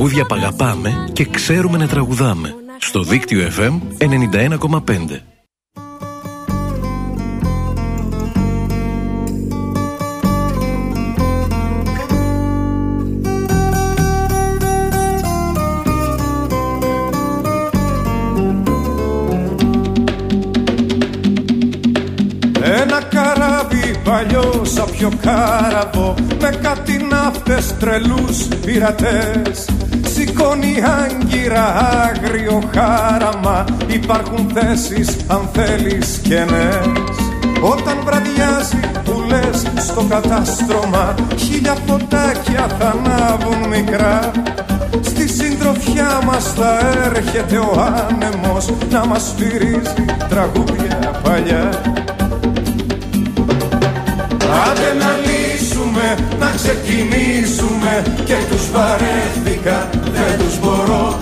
τραγούδια 0.00 0.26
που 0.26 1.12
και 1.12 1.24
ξέρουμε 1.24 1.78
να 1.78 1.88
τραγουδάμε. 1.88 2.54
Στο 2.78 3.02
δίκτυο 3.02 3.48
FM 3.58 3.80
91,5. 3.98 5.20
παλιό 24.04 24.62
σαπιο 24.64 25.10
κάραβο 25.22 26.14
με 26.40 26.58
κάτι 26.62 27.06
ναύτες 27.10 27.76
τρελούς 27.78 28.48
πειρατές 28.64 29.66
Σηκώνει 30.30 30.74
άγκυρα 31.02 31.64
άγριο 32.08 32.62
χάραμα. 32.74 33.64
Υπάρχουν 33.86 34.50
θέσεις 34.54 35.16
αν 35.26 35.48
θέλεις 35.52 36.20
κενές. 36.22 37.16
Όταν 37.60 37.96
βραδιάζει 38.04 38.80
που 39.04 39.22
λες 39.28 39.84
στο 39.84 40.02
κατάστρωμα 40.08 41.14
Χίλια 41.36 41.76
φωτάκια 41.86 42.66
θα 42.78 42.94
ανάβουν 42.96 43.68
μικρά. 43.68 44.30
Στη 45.00 45.28
συντροφιά 45.28 46.20
μας 46.24 46.52
θα 46.52 46.78
έρχεται 47.04 47.56
ο 47.56 47.94
άνεμος 48.08 48.70
Να 48.90 49.06
μας 49.06 49.22
σφυρίζει 49.22 50.04
τραγούδια 50.28 51.20
παλιά. 51.22 51.68
Άντε 54.66 54.90
να 54.98 55.10
λύσουμε, 55.24 56.16
να 56.38 56.50
ξεκινήσουμε 56.56 58.02
Και 58.24 58.36
τους 58.50 58.70
βαρέθηκα, 58.70 59.88
δεν 60.26 60.38
τους 60.38 60.58
μπορώ 60.58 61.18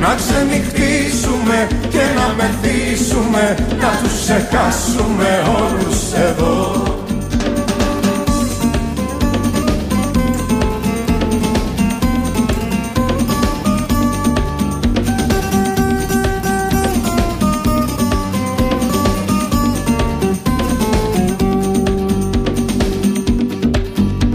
Να 0.00 0.14
ξενυχτήσουμε 0.14 1.68
και 1.88 2.02
να 2.16 2.34
μεθύσουμε 2.36 3.56
Να 3.80 3.90
τους 4.02 4.20
ξεχάσουμε 4.20 5.42
όλους 5.60 6.12
εδώ. 6.12 6.82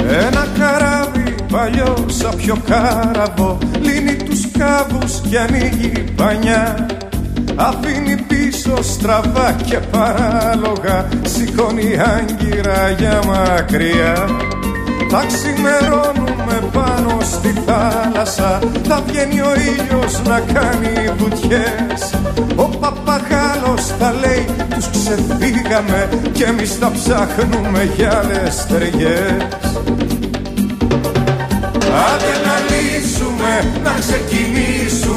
Ένα 0.10 0.48
καράβι 0.60 1.36
παλιό 1.52 2.06
σαν 2.08 2.36
πιο 2.36 2.56
κάραβο 2.66 3.58
Λύνει 3.58 3.67
τους 3.67 3.67
κάβους 5.28 5.30
και 5.30 5.40
ανοίγει 5.40 6.04
πανιά. 6.16 6.86
Αφήνει 7.56 8.16
πίσω 8.16 8.84
στραβά 8.84 9.56
και 9.66 9.78
παράλογα. 9.78 11.08
Σηκώνει 11.22 11.96
άγκυρα 12.16 12.90
για 12.98 13.22
μακριά. 13.26 14.30
Θα 15.10 15.26
ξημερώνουμε 15.28 16.70
πάνω 16.74 17.18
στη 17.22 17.54
θάλασσα. 17.66 18.60
Θα 18.88 19.04
βγαίνει 19.08 19.42
ο 19.42 19.54
ήλιος 19.56 20.22
να 20.28 20.40
κάνει 20.40 21.12
βουτιές. 21.18 22.14
Ο 22.56 22.64
παπαγάλος 22.64 23.86
θα 24.00 24.14
λέει 24.20 24.46
τους 24.76 24.90
ξεφύγαμε 24.90 26.10
Κι 26.32 26.44
εμείς 26.44 26.76
θα 26.76 26.92
ψάχνουμε 26.92 27.90
για 27.96 28.18
άλλες 28.18 28.66
ταιριές 28.66 29.58
Άντε 32.06 32.34
να 32.46 32.56
λύσουμε, 32.70 33.80
να 33.84 33.94
ξεκινήσουμε 34.00 35.17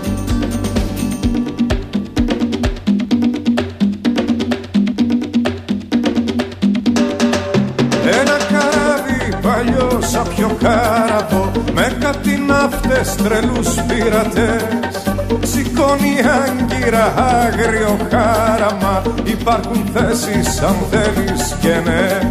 κάτι 12.11 12.43
ναύτες 12.47 13.15
τρελούς 13.15 13.69
πειρατές. 13.87 14.95
Σηκώνει 15.51 16.15
άγκυρα 16.41 17.13
άγριο 17.15 17.97
χάραμα. 18.11 19.01
Υπάρχουν 19.23 19.89
θέσεις 19.93 20.61
αν 20.61 20.75
θέλεις 20.91 21.55
και 21.61 21.75
ναι. 21.85 22.29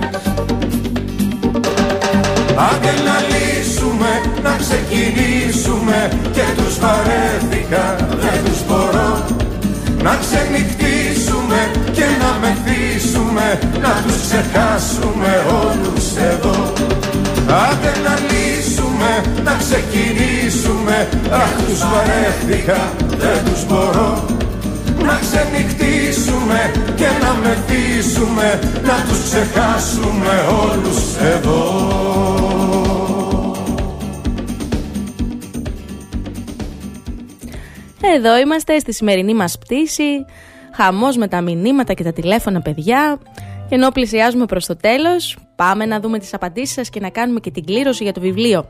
Άντε 2.68 2.92
να 3.06 3.16
λύσουμε, 3.30 4.12
να 4.42 4.52
ξεκινήσουμε. 4.62 5.98
Και 6.32 6.46
τους 6.56 6.78
βαρέθηκα, 6.78 7.96
δεν 8.22 8.38
τους 8.44 8.60
μπορώ. 8.66 9.24
Να 10.02 10.18
ξενυχτήσουμε 10.22 11.60
και 11.92 12.06
να 12.22 12.30
μεθύσουμε. 12.42 13.58
Να 13.82 13.92
τους 14.04 14.20
ξεχάσουμε 14.26 15.32
όλους 15.62 16.06
εδώ. 16.32 16.72
Άντε 17.68 17.92
να 18.04 18.14
λύσουμε, 18.28 18.79
να 19.44 19.54
ξεκινήσουμε. 19.56 21.08
Αχ 21.30 21.64
τους 21.66 21.78
βαρέθηκα, 21.78 22.92
δεν 23.08 23.44
τους 23.44 23.66
μπορώ. 23.66 24.24
Να 25.04 25.18
ξενυχτήσουμε 25.20 26.70
και 26.96 27.08
να 27.22 27.34
μεθύσουμε. 27.42 28.58
Να 28.82 29.04
τους 29.08 29.22
ξεχάσουμε 29.22 30.32
όλους 30.62 31.16
εδώ. 31.34 31.58
Εδώ 38.16 38.38
είμαστε 38.38 38.78
στη 38.78 38.92
σημερινή 38.92 39.34
μας 39.34 39.58
πτήση. 39.58 40.24
Χαμός 40.74 41.16
με 41.16 41.28
τα 41.28 41.40
μηνύματα 41.40 41.92
και 41.92 42.02
τα 42.02 42.12
τηλέφωνα 42.12 42.60
παιδιά. 42.60 43.18
Και 43.68 43.74
ενώ 43.74 43.88
πλησιάζουμε 43.88 44.44
προς 44.46 44.66
το 44.66 44.76
τέλος 44.76 45.36
Πάμε 45.60 45.86
να 45.86 46.00
δούμε 46.00 46.18
τις 46.18 46.34
απαντήσεις 46.34 46.74
σας 46.74 46.90
και 46.90 47.00
να 47.00 47.10
κάνουμε 47.10 47.40
και 47.40 47.50
την 47.50 47.64
κλήρωση 47.64 48.02
για 48.02 48.12
το 48.12 48.20
βιβλίο 48.20 48.66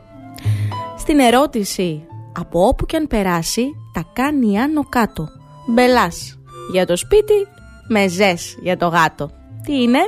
Στην 1.11 1.23
ερώτηση. 1.23 2.07
Από 2.39 2.67
όπου 2.67 2.85
και 2.85 2.97
αν 2.97 3.07
περάσει 3.07 3.75
Τα 3.93 4.05
κάνει 4.13 4.59
άνω 4.59 4.83
κάτω. 4.89 5.27
Μπελάς 5.67 6.39
για 6.71 6.85
το 6.85 6.97
σπίτι 6.97 7.33
Μεζές 7.87 8.57
για 8.61 8.77
το 8.77 8.87
γάτο. 8.87 9.29
Τι 9.65 9.81
είναι; 9.81 9.99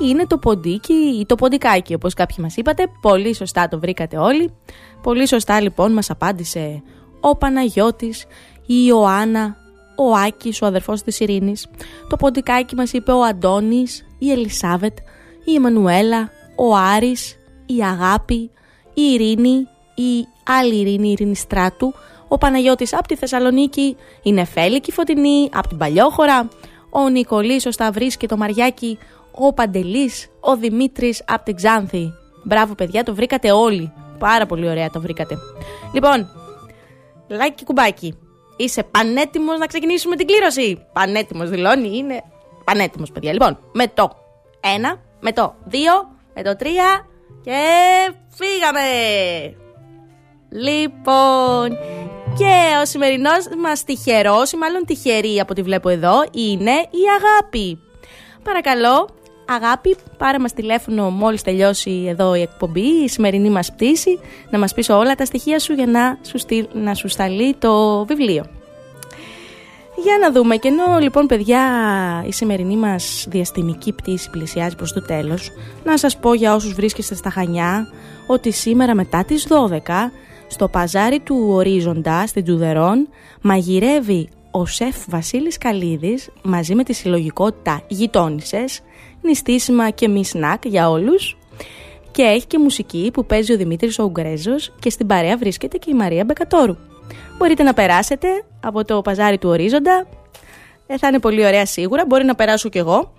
Είναι 0.00 0.26
το 0.26 0.38
ποντίκι 0.38 0.92
ή 0.92 1.26
το 1.26 1.34
ποντικάκι 1.34 1.94
όπως 1.94 2.14
κάποιοι 2.14 2.36
μας 2.38 2.56
είπατε. 2.56 2.86
Πολύ 3.00 3.34
σωστά 3.34 3.68
το 3.68 3.78
βρήκατε 3.78 4.16
όλοι. 4.16 4.54
Πολύ 5.02 5.28
σωστά 5.28 5.60
λοιπόν 5.60 5.92
μας 5.92 6.10
απάντησε 6.10 6.82
ο 7.20 7.36
Παναγιώτης, 7.36 8.24
η 8.66 8.84
Ιωάννα, 8.86 9.56
ο 9.96 10.12
Άκης, 10.26 10.62
ο 10.62 10.66
αδερφός 10.66 11.02
της 11.02 11.20
Ειρήνης. 11.20 11.66
Το 12.08 12.16
ποντικάκι 12.16 12.74
μας 12.74 12.92
είπε 12.92 13.12
ο 13.12 13.22
Αντώνης, 13.22 14.06
η 14.18 14.30
Ελισάβετ, 14.30 14.98
η 15.44 15.54
Εμμανουέλα, 15.54 16.30
ο 16.56 16.76
Άρης, 16.76 17.36
η 17.66 17.82
Αγάπη, 17.82 18.50
η 18.94 19.02
Ειρήνη, 19.02 19.66
η 20.02 20.28
άλλη 20.44 20.74
Ειρήνη, 20.74 21.08
η 21.08 21.10
Ειρήνη 21.10 21.36
Στράτου, 21.36 21.94
ο 22.28 22.38
Παναγιώτης 22.38 22.92
από 22.92 23.08
τη 23.08 23.16
Θεσσαλονίκη, 23.16 23.96
η 24.22 24.32
Νεφέλη 24.32 24.80
και 24.80 24.90
η 24.90 24.94
Φωτεινή 24.94 25.48
από 25.52 25.68
την 25.68 25.78
Παλιόχώρα, 25.78 26.48
ο 26.90 27.08
Νικολής, 27.08 27.66
ο 27.66 27.70
Σταυρής 27.70 28.16
και 28.16 28.26
το 28.26 28.36
Μαριάκι, 28.36 28.98
ο 29.32 29.52
Παντελής, 29.52 30.28
ο 30.40 30.56
Δημήτρης 30.56 31.22
από 31.26 31.44
την 31.44 31.56
Ξάνθη. 31.56 32.12
Μπράβο 32.44 32.74
παιδιά, 32.74 33.02
το 33.02 33.14
βρήκατε 33.14 33.52
όλοι. 33.52 33.92
Πάρα 34.18 34.46
πολύ 34.46 34.68
ωραία 34.68 34.90
το 34.90 35.00
βρήκατε. 35.00 35.38
Λοιπόν, 35.92 36.28
like 37.28 37.52
και 37.54 37.64
κουμπάκι. 37.64 38.18
Είσαι 38.56 38.82
πανέτοιμος 38.82 39.58
να 39.58 39.66
ξεκινήσουμε 39.66 40.16
την 40.16 40.26
κλήρωση; 40.26 40.86
Πανέτοιμος 40.92 41.50
δηλώνει, 41.50 41.96
είναι 41.96 42.22
πανέτοιμος 42.64 43.12
παιδιά. 43.12 43.32
Λοιπόν, 43.32 43.58
με 43.72 43.86
το 43.94 44.10
1, 44.60 44.98
με 45.20 45.32
το 45.32 45.54
2, 45.70 45.76
με 46.34 46.42
το 46.42 46.56
3 46.56 46.66
και 47.42 47.58
φύγαμε. 48.28 48.80
Λοιπόν, 50.50 51.68
και 52.38 52.80
ο 52.82 52.84
σημερινός 52.84 53.48
μας 53.62 53.84
τυχερός, 53.84 54.52
ή 54.52 54.56
μάλλον 54.56 54.84
τυχερή 54.84 55.40
από 55.40 55.48
ό,τι 55.50 55.62
βλέπω 55.62 55.88
εδώ, 55.88 56.24
είναι 56.32 56.70
η 56.70 57.02
αγάπη. 57.18 57.78
Παρακαλώ, 58.42 59.08
αγάπη, 59.48 59.96
πάρε 60.16 60.38
μας 60.38 60.52
τηλέφωνο 60.52 61.10
μόλις 61.10 61.42
τελειώσει 61.42 62.06
εδώ 62.08 62.34
η 62.34 62.40
εκπομπή, 62.40 62.86
η 63.04 63.08
σημερινή 63.08 63.50
μας 63.50 63.72
πτήση, 63.72 64.18
να 64.50 64.58
μας 64.58 64.74
πεις 64.74 64.88
όλα 64.88 65.14
τα 65.14 65.24
στοιχεία 65.24 65.58
σου 65.58 65.72
για 65.72 65.86
να 65.86 66.18
σου, 66.22 66.38
στείλ, 66.38 66.66
να 66.72 66.94
σου 66.94 67.08
σταλεί 67.08 67.54
το 67.54 68.04
βιβλίο. 68.04 68.44
Για 70.02 70.18
να 70.20 70.32
δούμε. 70.32 70.56
Και 70.56 70.68
ενώ 70.68 70.98
λοιπόν 70.98 71.26
παιδιά 71.26 71.60
η 72.26 72.32
σημερινή 72.32 72.76
μας 72.76 73.26
διαστημική 73.28 73.92
πτήση 73.92 74.30
πλησιάζει 74.30 74.76
προς 74.76 74.92
το 74.92 75.02
τέλος, 75.02 75.50
να 75.84 75.98
σας 75.98 76.16
πω 76.16 76.34
για 76.34 76.54
όσους 76.54 76.72
βρίσκεστε 76.72 77.14
στα 77.14 77.30
Χανιά 77.30 77.88
ότι 78.26 78.50
σήμερα 78.50 78.94
μετά 78.94 79.24
τις 79.24 79.46
12 79.48 80.12
στο 80.48 80.68
παζάρι 80.68 81.20
του 81.20 81.46
Ορίζοντα 81.48 82.26
στην 82.26 82.44
Τζουδερών 82.44 83.08
μαγειρεύει 83.40 84.28
ο 84.50 84.66
σεφ 84.66 84.96
Βασίλης 85.08 85.58
Καλίδης 85.58 86.30
μαζί 86.42 86.74
με 86.74 86.84
τη 86.84 86.92
συλλογικότητα 86.92 87.82
γειτόνισσες, 87.88 88.80
νηστίσιμα 89.22 89.90
και 89.90 90.08
μη 90.08 90.24
σνακ 90.24 90.66
για 90.66 90.90
όλους 90.90 91.36
Και 92.10 92.22
έχει 92.22 92.46
και 92.46 92.58
μουσική 92.58 93.10
που 93.12 93.26
παίζει 93.26 93.52
ο 93.52 93.56
Δημήτρης 93.56 93.98
ο 93.98 94.02
Ουγγρέζος 94.02 94.72
και 94.78 94.90
στην 94.90 95.06
παρέα 95.06 95.36
βρίσκεται 95.36 95.76
και 95.76 95.90
η 95.90 95.94
Μαρία 95.94 96.24
Μπεκατόρου. 96.24 96.76
Μπορείτε 97.38 97.62
να 97.62 97.74
περάσετε 97.74 98.28
από 98.60 98.84
το 98.84 99.02
παζάρι 99.02 99.38
του 99.38 99.48
Ορίζοντα. 99.48 100.06
Ε, 100.86 100.98
θα 100.98 101.08
είναι 101.08 101.18
πολύ 101.18 101.46
ωραία 101.46 101.66
σίγουρα. 101.66 102.06
Μπορεί 102.06 102.24
να 102.24 102.34
περάσω 102.34 102.68
κι 102.68 102.78
εγώ. 102.78 103.12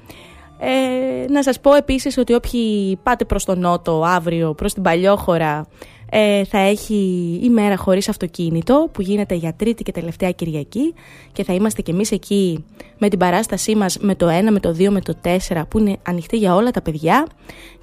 Ε, 0.62 1.26
να 1.30 1.44
σας 1.44 1.60
πω 1.60 1.74
επίσης 1.74 2.18
ότι 2.18 2.34
όποιοι 2.34 3.00
πάτε 3.04 3.26
προς 3.26 3.46
τον 3.46 3.60
Νότο 3.60 4.04
αύριο, 4.06 4.54
προς 4.54 4.74
την 4.74 4.84
Παλιόχώρα, 4.84 5.68
ε, 6.10 6.44
θα 6.44 6.58
έχει 6.58 7.40
ημέρα 7.44 7.78
χωρίς 7.78 8.10
αυτοκίνητο 8.10 8.90
που 8.92 9.02
γίνεται 9.02 9.36
για 9.36 9.54
τρίτη 9.54 9.84
και 9.84 9.92
τελευταία 9.92 10.32
Κυριακή. 10.32 10.94
Και 11.32 11.44
θα 11.44 11.54
είμαστε 11.54 11.82
κι 11.82 11.92
εμείς 11.92 12.12
εκεί 12.12 12.66
με 12.98 13.10
την 13.10 13.20
παράστασή 13.20 13.76
μας 13.76 13.98
με 13.98 14.16
το 14.16 14.28
1, 14.28 14.52
με 14.52 14.60
το 14.60 14.74
2, 14.74 14.90
με 14.90 15.02
το 15.02 15.14
4 15.22 15.66
που 15.68 15.80
είναι 15.80 15.98
ανοιχτή 16.04 16.38
για 16.38 16.56
όλα 16.56 16.72
τα 16.72 16.82
παιδιά. 16.82 17.28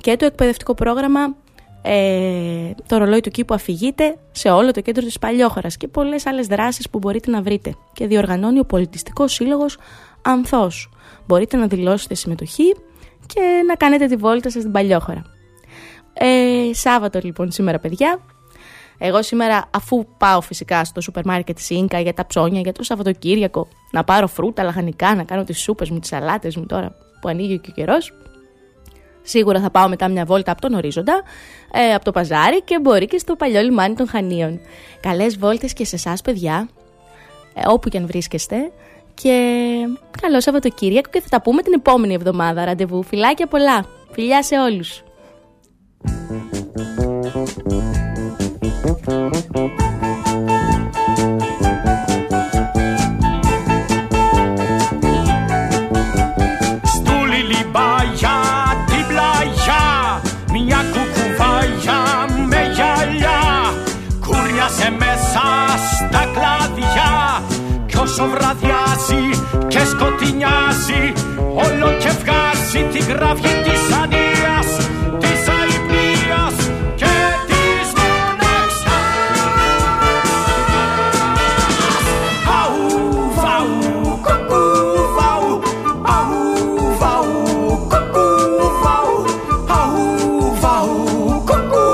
Και 0.00 0.16
το 0.16 0.24
εκπαιδευτικό 0.24 0.74
πρόγραμμα 0.74 1.34
ε, 1.82 2.70
το 2.86 2.96
ρολόι 2.96 3.20
του 3.20 3.30
κήπου 3.30 3.54
αφηγείται 3.54 4.18
σε 4.32 4.50
όλο 4.50 4.70
το 4.70 4.80
κέντρο 4.80 5.04
της 5.04 5.18
Παλιόχωρας 5.18 5.76
και 5.76 5.88
πολλές 5.88 6.26
άλλες 6.26 6.46
δράσεις 6.46 6.90
που 6.90 6.98
μπορείτε 6.98 7.30
να 7.30 7.42
βρείτε. 7.42 7.74
Και 7.92 8.06
διοργανώνει 8.06 8.58
ο 8.58 8.64
Πολιτιστικός 8.64 9.32
Σύλλογος 9.32 9.78
Ανθός. 10.22 10.90
Μπορείτε 11.26 11.56
να 11.56 11.66
δηλώσετε 11.66 12.14
συμμετοχή 12.14 12.74
και 13.26 13.40
να 13.66 13.74
κάνετε 13.74 14.06
τη 14.06 14.16
βόλτα 14.16 14.50
σας 14.50 14.60
στην 14.60 14.72
Παλιόχώρα. 14.72 15.22
Ε, 16.12 16.70
Σάββατο 16.72 17.20
λοιπόν 17.22 17.50
σήμερα 17.50 17.78
παιδιά. 17.78 18.18
Εγώ 18.98 19.22
σήμερα 19.22 19.70
αφού 19.70 20.06
πάω 20.18 20.40
φυσικά 20.40 20.84
στο 20.84 21.00
σούπερ 21.00 21.24
μάρκετ 21.24 21.58
Σίνκα 21.58 22.00
για 22.00 22.14
τα 22.14 22.26
ψώνια, 22.26 22.60
για 22.60 22.72
το 22.72 22.82
Σαββατοκύριακο, 22.82 23.68
να 23.90 24.04
πάρω 24.04 24.26
φρούτα, 24.26 24.62
λαχανικά, 24.62 25.14
να 25.14 25.24
κάνω 25.24 25.44
τις 25.44 25.58
σούπες 25.60 25.90
μου, 25.90 25.98
τις 25.98 26.08
σαλάτες 26.08 26.56
μου 26.56 26.66
τώρα 26.66 26.94
που 27.20 27.28
ανοίγει 27.28 27.58
και 27.58 27.70
ο 27.70 27.72
καιρός, 27.74 28.12
Σίγουρα 29.28 29.60
θα 29.60 29.70
πάω 29.70 29.88
μετά 29.88 30.08
μια 30.08 30.24
βόλτα 30.24 30.52
από 30.52 30.60
τον 30.60 30.74
ορίζοντα, 30.74 31.22
ε, 31.72 31.94
από 31.94 32.04
το 32.04 32.10
παζάρι 32.10 32.62
και 32.62 32.80
μπορεί 32.80 33.06
και 33.06 33.18
στο 33.18 33.36
παλιό 33.36 33.60
λιμάνι 33.60 33.94
των 33.94 34.08
Χανίων. 34.08 34.60
Καλές 35.00 35.38
βόλτες 35.38 35.72
και 35.72 35.84
σε 35.84 35.96
εσάς 35.96 36.22
παιδιά, 36.22 36.68
ε, 37.54 37.62
όπου 37.66 37.88
και 37.88 37.98
αν 37.98 38.06
βρίσκεστε. 38.06 38.56
Και 39.22 39.76
καλό 40.20 40.40
Σαββατοκύριακο 40.40 41.10
και 41.10 41.20
θα 41.20 41.28
τα 41.28 41.42
πούμε 41.42 41.62
την 41.62 41.72
επόμενη 41.72 42.14
εβδομάδα. 42.14 42.64
Ραντεβού, 42.64 43.02
φιλάκια 43.02 43.46
πολλά. 43.46 43.84
Φιλιά 44.10 44.42
σε 44.42 44.58
όλους. 44.58 45.02
Όσο 68.18 68.28
βραδιάζει 68.28 69.24
και 69.66 69.78
σκοτεινιάζει. 69.78 71.12
Όλο 71.38 71.88
και 71.98 72.10
βγάζει 72.20 72.82
τη 72.92 72.98
γραφή 72.98 73.54
της 73.64 73.82
ανίας 74.02 74.68
της 75.18 75.40
αϊπνίας 75.58 76.56
και 76.94 77.14
της 77.48 77.88
μοναξιάς. 77.98 79.56
Αου 82.60 82.84
βαου 83.40 84.20
κουκού 84.24 84.64
βαου. 85.16 85.62
Αου 86.16 86.42
βαου 86.98 87.32
κουκού 87.90 88.28
βαου. 88.82 89.14
Αου 89.68 90.56
βαου 90.60 91.42
κουκού 91.48 91.86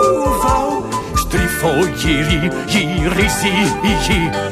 βαου. 0.43 0.85
Στριφό 1.15 1.75
γύρι 1.97 2.51
γυρίζει 2.67 3.55
η 3.83 3.93
γη. 4.07 4.52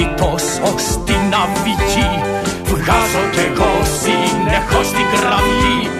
ξυπνητός 0.00 0.44
ως 0.72 0.84
την 1.04 1.34
αυγή 1.42 2.10
βγάζω 2.64 3.24
κι 3.32 3.40
εγώ 3.48 3.72
συνεχώς 4.00 4.88
την 4.96 5.06
κραυγή 5.14 5.99